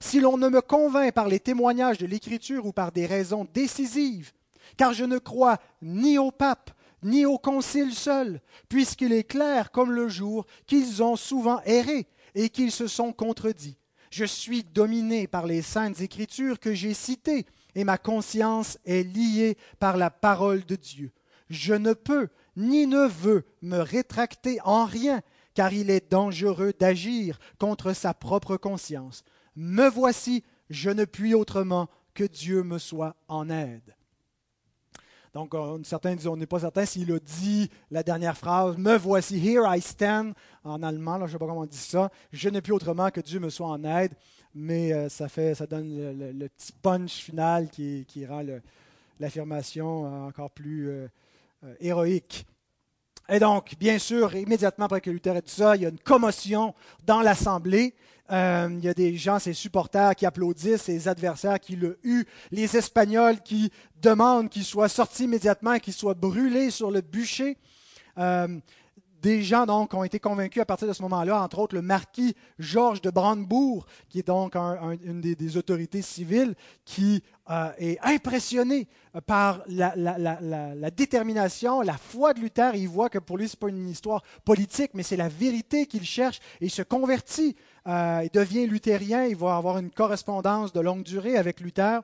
Si 0.05 0.19
l'on 0.19 0.37
ne 0.37 0.49
me 0.49 0.59
convainc 0.59 1.13
par 1.13 1.29
les 1.29 1.39
témoignages 1.39 1.97
de 1.97 2.05
l'Écriture 2.05 2.65
ou 2.65 2.73
par 2.73 2.91
des 2.91 3.05
raisons 3.05 3.47
décisives, 3.53 4.33
car 4.75 4.91
je 4.91 5.05
ne 5.05 5.17
crois 5.17 5.59
ni 5.81 6.17
au 6.17 6.29
pape, 6.29 6.71
ni 7.03 7.25
au 7.25 7.37
concile 7.37 7.93
seul, 7.93 8.41
puisqu'il 8.67 9.13
est 9.13 9.23
clair 9.23 9.71
comme 9.71 9.93
le 9.93 10.09
jour 10.09 10.45
qu'ils 10.67 11.01
ont 11.01 11.15
souvent 11.15 11.61
erré 11.63 12.05
et 12.35 12.49
qu'ils 12.49 12.73
se 12.73 12.85
sont 12.85 13.13
contredits. 13.13 13.77
Je 14.11 14.25
suis 14.25 14.65
dominé 14.65 15.25
par 15.25 15.47
les 15.47 15.61
saintes 15.61 16.01
écritures 16.01 16.59
que 16.59 16.73
j'ai 16.73 16.93
citées, 16.93 17.45
et 17.73 17.85
ma 17.85 17.97
conscience 17.97 18.77
est 18.85 19.03
liée 19.03 19.57
par 19.79 19.95
la 19.95 20.11
parole 20.11 20.65
de 20.65 20.75
Dieu. 20.75 21.11
Je 21.49 21.73
ne 21.73 21.93
peux 21.93 22.27
ni 22.57 22.87
ne 22.87 23.07
veux 23.07 23.45
me 23.61 23.79
rétracter 23.79 24.59
en 24.65 24.83
rien, 24.83 25.21
car 25.53 25.71
il 25.71 25.89
est 25.89 26.11
dangereux 26.11 26.73
d'agir 26.77 27.39
contre 27.57 27.93
sa 27.93 28.13
propre 28.13 28.57
conscience. 28.57 29.23
Me 29.55 29.87
voici, 29.89 30.43
je 30.69 30.89
ne 30.89 31.05
puis 31.05 31.33
autrement 31.33 31.87
que 32.13 32.23
Dieu 32.23 32.63
me 32.63 32.77
soit 32.77 33.15
en 33.27 33.49
aide. 33.49 33.95
Donc, 35.33 35.55
certains 35.83 36.15
disent, 36.15 36.27
on 36.27 36.37
n'est 36.37 36.45
pas 36.45 36.59
certain 36.59 36.85
s'il 36.85 37.11
a 37.11 37.19
dit 37.19 37.69
la 37.89 38.03
dernière 38.03 38.37
phrase, 38.37 38.77
me 38.77 38.95
voici, 38.95 39.39
here 39.39 39.63
I 39.67 39.81
stand, 39.81 40.33
en 40.63 40.83
allemand, 40.83 41.17
je 41.19 41.23
ne 41.23 41.27
sais 41.29 41.37
pas 41.39 41.47
comment 41.47 41.61
on 41.61 41.65
dit 41.65 41.75
ça, 41.75 42.11
je 42.31 42.49
n'ai 42.49 42.61
plus 42.61 42.73
autrement 42.73 43.09
que 43.09 43.19
Dieu 43.19 43.39
me 43.39 43.49
soit 43.49 43.67
en 43.67 43.83
aide, 43.83 44.13
mais 44.53 44.93
euh, 44.93 45.09
ça, 45.09 45.29
fait, 45.29 45.55
ça 45.55 45.65
donne 45.65 46.37
le, 46.37 46.47
petit 46.49 46.71
punch 46.71 47.13
final 47.13 47.69
qui, 47.71 48.25
rend 48.27 48.45
l'affirmation 49.19 50.05
euh, 50.05 50.27
encore 50.27 50.51
plus 50.51 50.89
euh, 50.89 51.07
héroïque. 51.79 52.45
Et 53.27 53.39
donc, 53.39 53.73
bien 53.79 53.97
sûr, 53.97 54.35
immédiatement 54.35 54.85
après 54.85 55.01
que 55.01 55.09
Luther 55.09 55.35
ait 55.35 55.41
dit 55.41 55.51
ça, 55.51 55.75
il 55.75 55.81
y 55.81 55.85
a 55.87 55.89
une 55.89 55.99
commotion 55.99 56.75
dans 57.05 57.21
l'Assemblée. 57.21 57.95
Euh, 58.31 58.69
il 58.71 58.83
y 58.83 58.87
a 58.87 58.93
des 58.93 59.17
gens, 59.17 59.37
ses 59.37 59.53
supporters 59.53 60.15
qui 60.15 60.25
applaudissent, 60.25 60.83
ses 60.83 61.07
adversaires 61.07 61.59
qui 61.59 61.75
le 61.75 61.99
huent, 62.03 62.25
les 62.51 62.77
Espagnols 62.77 63.41
qui 63.41 63.71
demandent 64.01 64.49
qu'il 64.49 64.63
soit 64.63 64.89
sorti 64.89 65.25
immédiatement, 65.25 65.77
qu'il 65.79 65.93
soit 65.93 66.13
brûlé 66.13 66.71
sur 66.71 66.89
le 66.89 67.01
bûcher. 67.01 67.57
Euh, 68.17 68.47
des 69.23 69.41
gens 69.41 69.65
donc 69.65 69.93
ont 69.93 70.03
été 70.03 70.19
convaincus 70.19 70.61
à 70.61 70.65
partir 70.65 70.85
de 70.87 70.93
ce 70.93 71.01
moment-là, 71.03 71.41
entre 71.41 71.59
autres 71.59 71.75
le 71.75 71.81
marquis 71.81 72.35
Georges 72.59 73.01
de 73.01 73.09
Brandebourg, 73.09 73.85
qui 74.09 74.19
est 74.19 74.27
donc 74.27 74.55
une 74.55 75.21
des, 75.21 75.57
autorités 75.57 76.01
civiles, 76.01 76.55
qui 76.83 77.23
euh, 77.49 77.71
est 77.77 77.97
impressionné 78.03 78.87
par 79.25 79.63
la, 79.67 80.91
détermination, 80.91 81.79
la 81.81 81.97
foi 81.97 82.33
de 82.33 82.41
Luther. 82.41 82.75
Il 82.75 82.89
voit 82.89 83.09
que 83.09 83.19
pour 83.19 83.37
lui, 83.37 83.47
ce 83.47 83.55
n'est 83.55 83.59
pas 83.59 83.69
une 83.69 83.87
histoire 83.87 84.23
politique, 84.43 84.91
mais 84.93 85.03
c'est 85.03 85.17
la 85.17 85.29
vérité 85.29 85.85
qu'il 85.85 86.03
cherche 86.03 86.39
et 86.59 86.65
il 86.65 86.71
se 86.71 86.81
convertit. 86.81 87.55
Euh, 87.87 88.21
il 88.25 88.29
devient 88.29 88.67
luthérien, 88.67 89.25
il 89.25 89.37
va 89.37 89.55
avoir 89.55 89.77
une 89.77 89.89
correspondance 89.89 90.73
de 90.73 90.81
longue 90.81 91.03
durée 91.03 91.37
avec 91.37 91.61
Luther. 91.61 92.01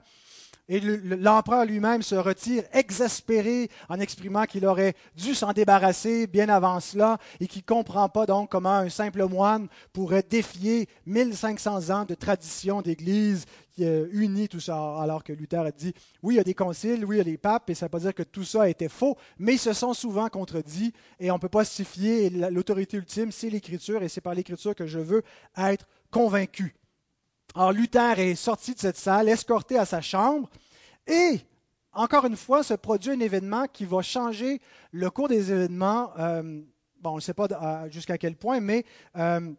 Et 0.70 0.80
l'empereur 0.80 1.66
lui-même 1.66 2.04
se 2.04 2.14
retire 2.14 2.64
exaspéré 2.74 3.70
en 3.90 4.00
exprimant 4.00 4.46
qu'il 4.46 4.68
aurait 4.68 4.94
dû 5.16 5.34
s'en 5.34 5.52
débarrasser 5.52 6.28
bien 6.28 6.48
avant 6.48 6.80
cela 6.80 7.18
et 7.40 7.48
qu'il 7.48 7.64
ne 7.64 7.76
comprend 7.76 8.08
pas 8.08 8.28
donc 8.28 8.52
comment 8.52 8.76
un 8.76 8.90
simple 8.90 9.26
moine 9.26 9.68
pourrait 9.94 10.24
défier 10.24 10.88
1500 11.08 11.90
ans 11.90 12.06
de 12.06 12.14
tradition 12.14 12.84
d'Église 12.84 13.46
unie, 13.80 14.48
tout 14.48 14.60
ça. 14.60 14.98
Alors 15.00 15.24
que 15.24 15.34
Luther 15.34 15.60
a 15.60 15.72
dit, 15.72 15.94
oui, 16.22 16.36
il 16.36 16.38
y 16.38 16.42
a 16.42 16.44
des 16.44 16.54
conciles, 16.54 17.06
oui, 17.06 17.16
il 17.16 17.20
y 17.20 17.22
a 17.22 17.26
des 17.26 17.38
papes, 17.38 17.70
et 17.70 17.74
ça 17.74 17.86
ne 17.86 17.88
veut 17.88 17.92
pas 17.92 18.00
dire 18.00 18.14
que 18.14 18.24
tout 18.24 18.44
ça 18.44 18.70
était 18.70 18.90
faux, 18.90 19.18
mais 19.38 19.54
ils 19.54 19.60
se 19.60 19.74
sont 19.74 19.94
souvent 19.94 20.28
contredits 20.28 20.94
et 21.20 21.32
on 21.32 21.36
ne 21.36 21.40
peut 21.40 21.50
pas 21.50 21.66
se 21.66 21.84
fier. 21.84 22.30
L'autorité 22.30 22.98
ultime, 22.98 23.32
c'est 23.32 23.50
l'Écriture 23.50 24.04
et 24.04 24.10
c'est 24.10 24.22
par 24.22 24.34
l'Écriture 24.34 24.76
que 24.76 24.86
je 24.86 25.00
veux 25.00 25.24
être 25.58 25.88
convaincu. 26.12 26.76
Alors 27.56 27.72
Luther 27.72 28.20
est 28.20 28.36
sorti 28.36 28.74
de 28.76 28.80
cette 28.80 28.98
salle, 28.98 29.28
escorté 29.28 29.78
à 29.78 29.86
sa 29.86 30.02
chambre, 30.02 30.50
et 31.08 31.40
encore 31.94 32.26
une 32.26 32.38
fois, 32.38 32.64
se 32.64 32.76
produit 32.76 33.12
un 33.12 33.20
événement 33.20 33.66
qui 33.72 33.86
va 33.86 34.02
changer 34.02 34.62
le 34.92 35.10
cours 35.10 35.28
des 35.28 35.52
événements. 35.52 36.12
Euh, 36.20 36.62
bon, 37.02 37.12
on 37.12 37.16
ne 37.16 37.22
sait 37.22 37.34
pas 37.34 37.48
euh, 37.52 37.90
jusqu'à 37.90 38.18
quel 38.18 38.36
point, 38.36 38.60
mais 38.60 38.86
euh, 39.18 39.52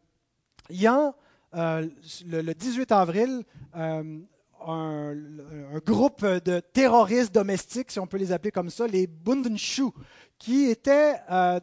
il 0.69 0.81
y 0.81 0.87
a 0.87 1.13
le, 1.53 2.53
18 2.53 2.93
avril 2.93 3.43
un, 3.75 4.21
groupe 5.85 6.25
de 6.25 6.61
terroristes 6.61 7.35
domestiques, 7.35 7.91
si 7.91 7.99
on 7.99 8.07
peut 8.07 8.19
les 8.19 8.31
appeler 8.31 8.53
comme 8.53 8.71
ça, 8.71 8.87
les 8.87 9.09
Bundenschuh, 9.09 9.91
qui 10.39 10.67
étaient 10.71 11.17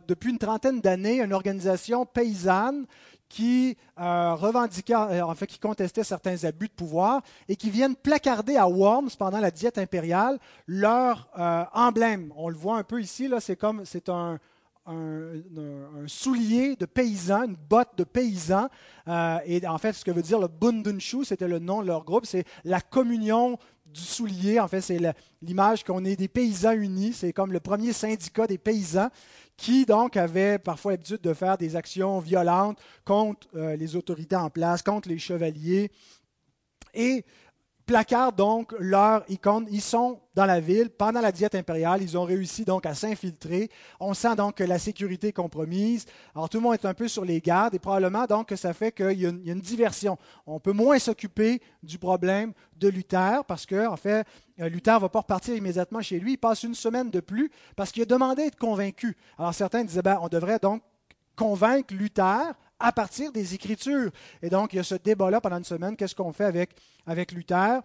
depuis 0.07 0.31
une 0.31 0.37
trentaine 0.37 0.81
d'années 0.81 1.21
une 1.21 1.31
organisation 1.31 2.05
paysanne 2.05 2.85
qui 3.29 3.77
euh, 3.99 4.33
revendiquaient, 4.35 4.95
euh, 4.95 5.21
en 5.25 5.35
fait, 5.35 5.47
qui 5.47 5.59
contestaient 5.59 6.03
certains 6.03 6.43
abus 6.45 6.67
de 6.67 6.73
pouvoir 6.73 7.21
et 7.47 7.55
qui 7.55 7.69
viennent 7.69 7.95
placarder 7.95 8.55
à 8.55 8.67
Worms 8.67 9.09
pendant 9.17 9.39
la 9.39 9.51
diète 9.51 9.77
impériale 9.77 10.39
leur 10.65 11.29
euh, 11.37 11.63
emblème. 11.73 12.31
On 12.35 12.49
le 12.49 12.55
voit 12.55 12.77
un 12.77 12.83
peu 12.83 13.01
ici, 13.01 13.27
là, 13.27 13.39
c'est 13.39 13.55
comme 13.55 13.85
c'est 13.85 14.09
un, 14.09 14.39
soulier 16.05 16.77
de 16.77 16.85
paysan, 16.85 17.43
une 17.43 17.57
botte 17.69 17.97
de 17.97 18.05
paysan. 18.05 18.69
et 19.45 19.67
en 19.67 19.77
fait, 19.79 19.91
ce 19.91 20.05
que 20.05 20.11
veut 20.11 20.21
dire 20.21 20.39
le 20.39 20.47
Bundenschuh, 20.47 21.25
c'était 21.25 21.49
le 21.49 21.59
nom 21.59 21.81
de 21.81 21.87
leur 21.87 22.05
groupe, 22.05 22.25
c'est 22.25 22.45
la 22.63 22.79
communion 22.79 23.57
du 23.97 24.03
soulier. 24.03 24.59
En 24.59 24.67
fait, 24.67 24.81
c'est 24.81 24.99
l'image 25.41 25.83
qu'on 25.83 26.05
est 26.05 26.15
des 26.15 26.27
paysans 26.27 26.73
unis. 26.73 27.13
C'est 27.13 27.33
comme 27.33 27.51
le 27.51 27.59
premier 27.59 27.93
syndicat 27.93 28.47
des 28.47 28.57
paysans 28.57 29.09
qui 29.57 29.85
donc 29.85 30.15
avaient 30.15 30.59
parfois 30.59 30.91
l'habitude 30.91 31.21
de 31.21 31.33
faire 31.33 31.57
des 31.57 31.75
actions 31.75 32.19
violentes 32.19 32.79
contre 33.03 33.47
euh, 33.55 33.75
les 33.75 33.95
autorités 33.95 34.35
en 34.35 34.51
place, 34.51 34.83
contre 34.83 35.09
les 35.09 35.17
chevaliers. 35.17 35.91
Et 36.93 37.25
placardent 37.87 38.35
donc 38.35 38.75
leur 38.79 39.23
icône. 39.29 39.65
Ils 39.71 39.81
sont 39.81 40.19
dans 40.35 40.45
la 40.45 40.59
ville 40.59 40.89
pendant 40.89 41.21
la 41.21 41.31
diète 41.31 41.55
impériale. 41.55 42.03
Ils 42.03 42.17
ont 42.17 42.25
réussi 42.25 42.65
donc 42.65 42.85
à 42.85 42.93
s'infiltrer. 42.93 43.71
On 43.99 44.13
sent 44.13 44.35
donc 44.35 44.55
que 44.55 44.63
la 44.63 44.77
sécurité 44.77 45.29
est 45.29 45.33
compromise. 45.33 46.05
Alors 46.35 46.49
tout 46.49 46.57
le 46.57 46.63
monde 46.63 46.73
est 46.73 46.85
un 46.85 46.93
peu 46.93 47.07
sur 47.07 47.23
les 47.23 47.39
gardes 47.39 47.73
et 47.73 47.79
probablement 47.79 48.25
donc 48.25 48.49
que 48.49 48.55
ça 48.57 48.73
fait 48.73 48.91
qu'il 48.91 49.19
y, 49.19 49.25
a 49.25 49.29
une 49.29 49.61
diversion. 49.61 50.17
On 50.45 50.59
peut 50.59 50.73
moins 50.73 50.99
s'occuper 50.99 51.61
du 51.81 51.97
problème 51.97 52.51
de 52.75 52.89
Luther 52.89 53.43
parce 53.47 53.65
que 53.65 53.87
en 53.87 53.97
fait 53.97 54.27
euh, 54.59 54.67
Luther 54.67 54.95
ne 54.95 54.99
va 54.99 55.09
pas 55.09 55.21
repartir 55.21 55.55
immédiatement 55.55 56.01
chez 56.01 56.19
lui. 56.19 56.33
Il 56.33 56.37
passe 56.37 56.63
une 56.63 56.75
semaine 56.75 57.09
de 57.09 57.21
plus 57.21 57.49
parce 57.77 57.91
qu'il 57.91 58.03
a 58.03 58.05
demandé 58.05 58.43
à 58.43 58.45
être 58.47 58.59
convaincu. 58.59 59.15
Alors 59.39 59.53
certains 59.53 59.85
disaient 59.85 60.01
ben, 60.01 60.19
on 60.21 60.27
devrait 60.27 60.59
donc 60.59 60.83
convaincre 61.37 61.93
Luther 61.93 62.53
à 62.79 62.91
partir 62.91 63.31
des 63.31 63.53
Écritures. 63.53 64.11
Et 64.41 64.49
donc, 64.49 64.73
il 64.73 64.77
y 64.77 64.79
a 64.79 64.83
ce 64.83 64.95
débat-là 64.95 65.41
pendant 65.41 65.57
une 65.57 65.63
semaine. 65.63 65.95
Qu'est-ce 65.95 66.15
qu'on 66.15 66.33
fait 66.33 66.45
avec, 67.05 67.31
Luther? 67.31 67.81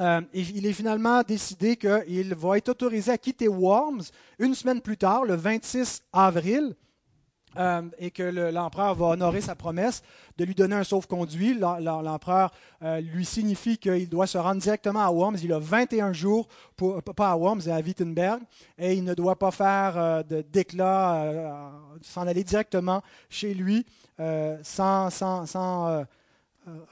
Euh, 0.00 0.22
il 0.32 0.66
est 0.66 0.72
finalement 0.72 1.22
décidé 1.22 1.76
qu'il 1.76 2.34
va 2.34 2.56
être 2.56 2.70
autorisé 2.70 3.12
à 3.12 3.18
quitter 3.18 3.46
Worms 3.46 4.04
une 4.38 4.54
semaine 4.54 4.80
plus 4.80 4.96
tard, 4.96 5.24
le 5.24 5.34
26 5.34 6.02
avril. 6.12 6.74
Euh, 7.58 7.82
et 7.98 8.10
que 8.10 8.22
l'empereur 8.50 8.94
va 8.94 9.06
honorer 9.08 9.42
sa 9.42 9.54
promesse 9.54 10.02
de 10.38 10.44
lui 10.44 10.54
donner 10.54 10.74
un 10.74 10.84
sauf-conduit. 10.84 11.54
L'empereur 11.54 12.50
euh, 12.82 13.00
lui 13.00 13.26
signifie 13.26 13.76
qu'il 13.76 14.08
doit 14.08 14.26
se 14.26 14.38
rendre 14.38 14.60
directement 14.60 15.00
à 15.00 15.10
Worms. 15.10 15.36
Il 15.42 15.52
a 15.52 15.58
21 15.58 16.14
jours, 16.14 16.48
pour, 16.76 17.02
pas 17.02 17.30
à 17.30 17.36
Worms, 17.36 17.68
à 17.68 17.78
Wittenberg, 17.80 18.40
et 18.78 18.94
il 18.94 19.04
ne 19.04 19.12
doit 19.12 19.38
pas 19.38 19.50
faire 19.50 19.94
euh, 19.96 20.22
d'éclat, 20.50 21.72
s'en 22.00 22.26
aller 22.26 22.44
directement 22.44 23.02
chez 23.28 23.54
lui 23.54 23.84
sans, 24.62 25.10
sans, 25.10 26.06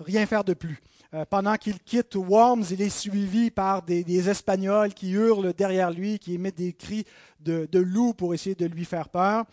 rien 0.01 0.27
faire 0.27 0.43
de 0.43 0.53
plus. 0.53 0.81
pendant 1.29 1.55
qu'il 1.57 1.79
quitte 1.79 2.17
Worms, 2.17 2.65
il 2.71 2.83
est 2.83 2.89
suivi 2.89 3.51
par 3.51 3.83
des, 3.83 4.29
Espagnols 4.29 4.93
qui 4.95 5.13
hurlent 5.13 5.53
derrière 5.53 5.91
lui, 5.91 6.19
qui 6.19 6.35
émettent 6.35 6.59
des 6.59 6.73
cris 6.73 7.05
de, 7.39 7.69
de 7.71 7.79
loup 7.79 8.15
pour 8.15 8.35
essayer 8.35 8.57
de 8.57 8.67
lui 8.67 8.85
faire 8.85 9.09
peur. 9.09 9.47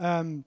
Euh, 0.00 0.38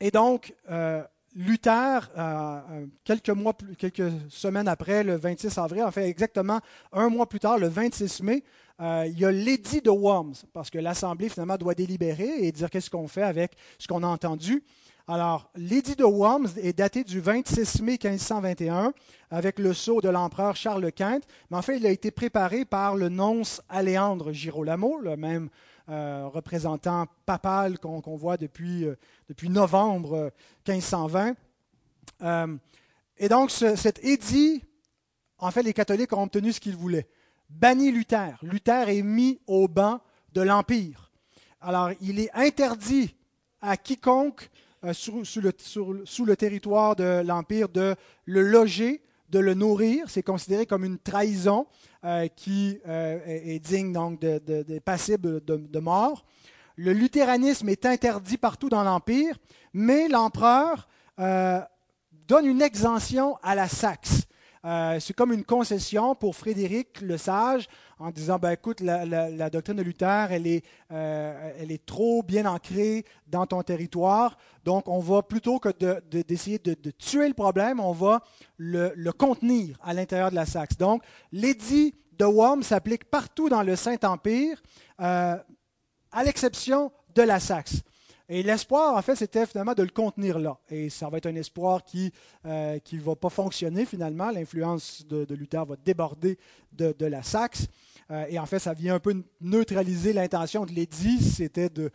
et 0.00 0.10
donc, 0.10 0.54
euh, 0.70 1.02
Luther, 1.34 2.10
euh, 2.16 2.86
quelques, 3.04 4.12
semaines 4.28 4.68
après, 4.68 5.04
le 5.04 5.16
26 5.16 5.58
avril, 5.58 5.82
en 5.82 5.90
fait 5.90 6.08
exactement 6.08 6.60
un 6.92 7.08
mois 7.08 7.28
plus 7.28 7.40
tard, 7.40 7.58
le 7.58 7.68
26 7.68 8.22
mai, 8.22 8.42
il 8.78 9.18
y 9.18 9.24
a 9.24 9.30
l'édit 9.30 9.80
de 9.80 9.90
Worms, 9.90 10.34
parce 10.52 10.68
que 10.68 10.78
l'Assemblée 10.78 11.30
finalement 11.30 11.56
doit 11.56 11.74
délibérer 11.74 12.46
et 12.46 12.52
dire 12.52 12.68
qu'est-ce 12.68 12.90
qu'on 12.90 13.08
fait 13.08 13.22
avec 13.22 13.52
ce 13.78 13.86
qu'on 13.86 14.02
a 14.02 14.06
entendu. 14.06 14.62
Alors, 15.08 15.50
l'édit 15.54 15.94
de 15.94 16.04
Worms 16.04 16.48
est 16.60 16.76
daté 16.76 17.04
du 17.04 17.20
26 17.20 17.80
mai 17.82 17.96
1521 18.02 18.92
avec 19.30 19.60
le 19.60 19.72
sceau 19.72 20.00
de 20.00 20.08
l'empereur 20.08 20.56
Charles 20.56 20.90
Quint, 20.90 21.20
mais 21.50 21.56
en 21.56 21.62
fait, 21.62 21.76
il 21.76 21.86
a 21.86 21.90
été 21.90 22.10
préparé 22.10 22.64
par 22.64 22.96
le 22.96 23.08
nonce 23.08 23.62
Aléandre 23.68 24.32
Girolamo, 24.32 24.98
le 24.98 25.16
même 25.16 25.48
euh, 25.88 26.26
représentant 26.26 27.06
papal 27.26 27.78
qu'on 27.78 28.16
voit 28.16 28.36
depuis, 28.36 28.84
euh, 28.84 28.96
novembre 29.42 30.32
1520. 30.66 31.34
Euh, 32.22 32.56
et 33.18 33.28
donc, 33.28 33.50
cet 33.50 34.02
édit 34.04 34.62
en 35.38 35.50
fait, 35.50 35.62
les 35.62 35.74
catholiques 35.74 36.12
ont 36.12 36.22
obtenu 36.22 36.52
ce 36.52 36.60
qu'ils 36.60 36.76
voulaient. 36.76 37.06
Banni 37.50 37.92
Luther. 37.92 38.38
Luther 38.42 38.88
est 38.88 39.02
mis 39.02 39.38
au 39.46 39.68
banc 39.68 40.00
de 40.32 40.40
l'Empire. 40.40 41.12
Alors, 41.60 41.90
il 42.00 42.18
est 42.18 42.30
interdit 42.34 43.14
à 43.60 43.76
quiconque 43.76 44.50
sous, 44.92 45.22
le, 45.40 46.36
territoire 46.36 46.96
de 46.96 47.22
l'Empire 47.24 47.68
de 47.68 47.96
le 48.24 48.42
loger, 48.42 49.02
de 49.30 49.38
le 49.38 49.54
nourrir. 49.54 50.08
C'est 50.08 50.22
considéré 50.22 50.66
comme 50.66 50.84
une 50.84 50.98
trahison 50.98 51.66
euh, 52.04 52.28
qui 52.28 52.78
euh, 52.86 53.18
est, 53.26 53.58
digne 53.58 53.92
donc 53.92 54.20
de, 54.20 54.78
passible 54.78 55.44
de, 55.44 55.78
mort. 55.78 56.24
Le 56.76 56.92
luthéranisme 56.92 57.68
est 57.68 57.86
interdit 57.86 58.36
partout 58.36 58.68
dans 58.68 58.84
l'Empire, 58.84 59.36
mais 59.72 60.08
l'empereur 60.08 60.88
donne 62.28 62.46
une 62.46 62.60
exemption 62.60 63.38
à 63.42 63.54
la 63.54 63.68
Saxe. 63.68 64.26
Euh, 64.66 64.98
c'est 64.98 65.12
comme 65.12 65.32
une 65.32 65.44
concession 65.44 66.16
pour 66.16 66.34
Frédéric 66.34 67.00
le 67.00 67.16
Sage 67.18 67.68
en 68.00 68.10
disant 68.10 68.36
ben, 68.36 68.50
écoute, 68.50 68.80
la, 68.80 69.48
doctrine 69.48 69.76
de 69.76 69.82
Luther, 69.82 70.32
elle 70.32 70.48
est, 70.48 70.64
euh, 70.90 71.52
elle 71.60 71.70
est 71.70 71.86
trop 71.86 72.24
bien 72.24 72.46
ancrée 72.46 73.04
dans 73.28 73.46
ton 73.46 73.62
territoire. 73.62 74.36
Donc, 74.64 74.88
on 74.88 74.98
va 74.98 75.22
plutôt 75.22 75.60
que 75.60 75.68
d'essayer 76.22 76.58
de, 76.58 76.74
tuer 76.90 77.28
le 77.28 77.34
problème, 77.34 77.78
on 77.78 77.92
va 77.92 78.22
le, 78.56 79.10
contenir 79.12 79.78
à 79.84 79.94
l'intérieur 79.94 80.30
de 80.30 80.34
la 80.34 80.46
Saxe. 80.46 80.76
Donc, 80.76 81.02
l'édit 81.30 81.94
de 82.18 82.24
Worms 82.24 82.64
s'applique 82.64 83.04
partout 83.04 83.48
dans 83.48 83.62
le 83.62 83.76
Saint-Empire, 83.76 84.60
euh, 85.00 85.36
à 86.10 86.24
l'exception 86.24 86.90
de 87.14 87.22
la 87.22 87.38
Saxe. 87.38 87.82
Et 88.28 88.42
l'espoir, 88.42 88.96
en 88.96 89.02
fait, 89.02 89.14
c'était 89.14 89.46
finalement 89.46 89.74
de 89.74 89.84
le 89.84 89.90
contenir 89.90 90.38
là. 90.40 90.58
Et 90.68 90.90
ça 90.90 91.08
va 91.08 91.18
être 91.18 91.26
un 91.26 91.34
espoir 91.36 91.84
qui 91.84 92.12
ne 92.44 92.50
euh, 92.50 93.00
va 93.04 93.14
pas 93.14 93.28
fonctionner 93.28 93.86
finalement. 93.86 94.30
L'influence 94.30 95.06
de, 95.06 95.32
Luther 95.32 95.64
va 95.64 95.76
déborder 95.76 96.36
de, 96.72 97.06
la 97.06 97.22
Saxe. 97.22 97.68
Euh, 98.10 98.26
et 98.28 98.38
en 98.38 98.46
fait, 98.46 98.58
ça 98.58 98.72
vient 98.72 98.96
un 98.96 99.00
peu 99.00 99.14
neutraliser 99.40 100.12
l'intention 100.12 100.66
de 100.66 100.72
l'édit, 100.72 101.22
c'était 101.22 101.68
de, 101.68 101.92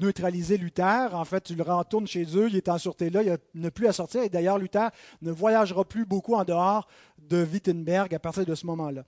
neutraliser 0.00 0.56
Luther. 0.56 1.14
En 1.14 1.24
fait, 1.26 1.42
tu 1.42 1.54
le 1.54 1.62
retournes 1.62 2.06
chez 2.06 2.24
eux, 2.36 2.48
il 2.48 2.56
est 2.56 2.68
en 2.70 2.78
sûreté 2.78 3.10
là, 3.10 3.22
il 3.22 3.38
n'a 3.60 3.70
plus 3.70 3.86
à 3.86 3.92
sortir. 3.92 4.22
Et 4.22 4.30
d'ailleurs, 4.30 4.58
Luther 4.58 4.90
ne 5.20 5.30
voyagera 5.30 5.84
plus 5.84 6.06
beaucoup 6.06 6.34
en 6.34 6.44
dehors 6.44 6.88
de 7.18 7.44
Wittenberg 7.44 8.14
à 8.14 8.18
partir 8.18 8.46
de 8.46 8.54
ce 8.54 8.64
moment-là. 8.66 9.04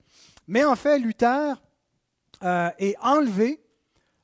Mais 0.47 0.63
en 0.63 0.75
fait, 0.75 0.99
Luther 0.99 1.55
euh, 2.43 2.69
est 2.77 2.95
enlevé 3.01 3.59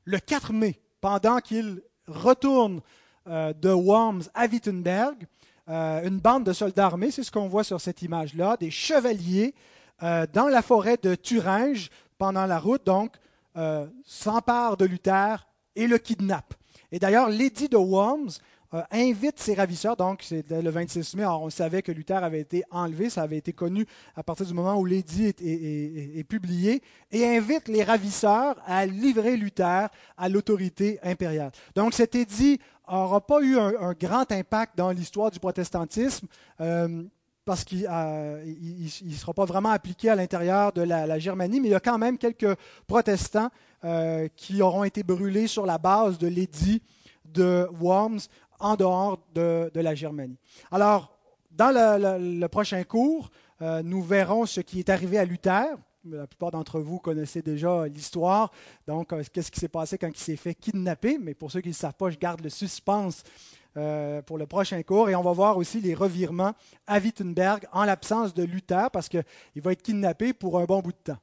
le 0.04 0.20
4 0.20 0.54
mai, 0.54 0.80
pendant 1.02 1.39
qu'il 1.39 1.82
retourne 2.08 2.82
euh, 3.28 3.53
de 3.53 3.70
Worms 3.70 4.24
à 4.34 4.45
Wittenberg, 4.45 5.26
euh, 5.68 6.08
une 6.08 6.20
bande 6.20 6.43
de 6.43 6.53
soldats 6.53 6.86
armés, 6.86 7.12
c'est 7.12 7.24
ce 7.24 7.32
qu'on 7.32 7.47
voit 7.47 7.64
sur 7.64 7.82
cette 7.82 8.01
image-là, 8.01 8.58
des 8.58 8.72
chevaliers 8.72 9.56
euh, 10.03 10.28
dans 10.32 10.47
la 10.47 10.62
forêt 10.62 10.97
de 11.01 11.16
Thuringe 11.16 11.89
pendant 12.18 12.45
la 12.45 12.60
route, 12.60 12.86
donc 12.86 13.12
s'emparent 14.03 14.76
de 14.76 14.84
Luther 14.84 15.47
et 15.78 15.88
le 15.88 15.97
kidnappent. 15.97 16.56
Et 16.91 16.99
d'ailleurs, 16.99 17.30
l'édit 17.30 17.70
de 17.70 17.78
Worms 17.78 18.32
euh, 18.76 18.82
invite 18.92 19.40
ses 19.40 19.54
ravisseurs, 19.54 19.96
donc 19.96 20.22
c'est 20.22 20.52
le 20.52 20.70
26 20.70 21.16
mai, 21.16 21.26
on 21.26 21.50
savait 21.50 21.82
que 21.82 21.94
Luther 21.94 22.22
avait 22.22 22.42
été 22.42 22.64
enlevé, 22.72 23.10
ça 23.10 23.22
avait 23.22 23.38
été 23.38 23.54
connu 23.54 23.86
à 24.18 24.24
partir 24.24 24.46
du 24.46 24.54
moment 24.54 24.76
où 24.76 24.84
l'édit 24.84 25.28
est, 25.28 26.28
publié, 26.28 26.82
et 27.10 27.26
invite 27.26 27.70
les 27.70 27.84
ravisseurs 27.84 28.58
à 28.66 28.86
livrer 28.86 29.38
Luther 29.38 29.88
à 30.18 30.30
l'autorité 30.30 31.00
impériale. 31.04 31.52
Donc 31.74 31.94
cet 31.94 32.16
édit 32.16 32.60
n'aura 32.92 33.26
pas 33.26 33.40
eu 33.42 33.58
un, 33.58 33.94
grand 33.94 34.30
impact 34.30 34.78
dans 34.78 34.92
l'histoire 34.92 35.32
du 35.32 35.40
protestantisme. 35.40 36.28
Euh, 36.60 37.04
parce 37.46 37.64
qu'il 37.64 37.84
ne 37.84 37.88
euh, 37.88 38.88
sera 39.16 39.32
pas 39.32 39.46
vraiment 39.46 39.70
appliqué 39.70 40.10
à 40.10 40.16
l'intérieur 40.16 40.74
de 40.74 40.82
la, 40.82 41.20
Germanie, 41.20 41.62
mais 41.62 41.68
il 41.68 41.72
y 41.72 41.76
a 41.76 41.80
quand 41.80 42.00
même 42.00 42.18
quelques 42.18 42.58
protestants 42.88 43.50
qui 44.36 44.64
auront 44.64 44.84
été 44.84 45.04
brûlés 45.04 45.46
sur 45.46 45.68
la 45.68 45.78
base 45.78 46.18
de 46.18 46.26
l'édit 46.26 46.82
de 47.36 47.68
Worms 47.80 48.22
en 48.66 48.76
dehors 48.76 49.20
de, 49.34 49.70
la 49.76 49.93
Germanie. 49.93 50.38
Alors, 50.72 51.16
dans 51.51 51.72
le, 51.72 52.47
prochain 52.47 52.84
cours, 52.84 53.30
euh, 53.61 53.84
nous 53.84 54.01
verrons 54.01 54.45
ce 54.45 54.59
qui 54.61 54.80
est 54.80 54.89
arrivé 54.89 55.20
à 55.20 55.26
Luther. 55.26 55.78
La 56.03 56.28
plupart 56.28 56.51
d'entre 56.51 56.80
vous 56.80 56.99
connaissez 56.99 57.41
déjà 57.41 57.88
l'histoire. 57.88 58.51
Donc, 58.88 59.13
euh, 59.13 59.24
qu'est-ce 59.32 59.51
qui 59.51 59.59
s'est 59.59 59.68
passé 59.68 59.97
quand 59.97 60.09
il 60.09 60.18
s'est 60.18 60.36
fait 60.36 60.55
kidnapper? 60.55 61.18
Mais 61.20 61.36
pour 61.36 61.51
ceux 61.51 61.61
qui 61.61 61.70
ne 61.70 61.74
savent 61.74 61.93
pas, 61.93 62.09
je 62.09 62.18
garde 62.18 62.41
le 62.41 62.49
suspense 62.49 63.24
euh, 63.78 64.22
pour 64.24 64.39
le 64.39 64.47
prochain 64.47 64.82
cours. 64.82 65.09
Et 65.09 65.16
on 65.16 65.22
va 65.22 65.32
voir 65.32 65.57
aussi 65.57 65.80
les 65.80 65.93
revirements 65.93 66.53
à 66.88 66.99
Wittenberg 66.99 67.68
en 67.72 67.86
l'absence 67.86 68.34
de 68.34 68.43
Luther 68.43 68.89
parce 68.91 69.09
qu'il 69.09 69.24
va 69.57 69.74
être 69.74 69.84
kidnappé 69.84 70.34
pour 70.34 70.59
un 70.59 70.66
bon 70.66 70.82
bout 70.82 70.91
de 70.91 71.13
temps. 71.13 71.20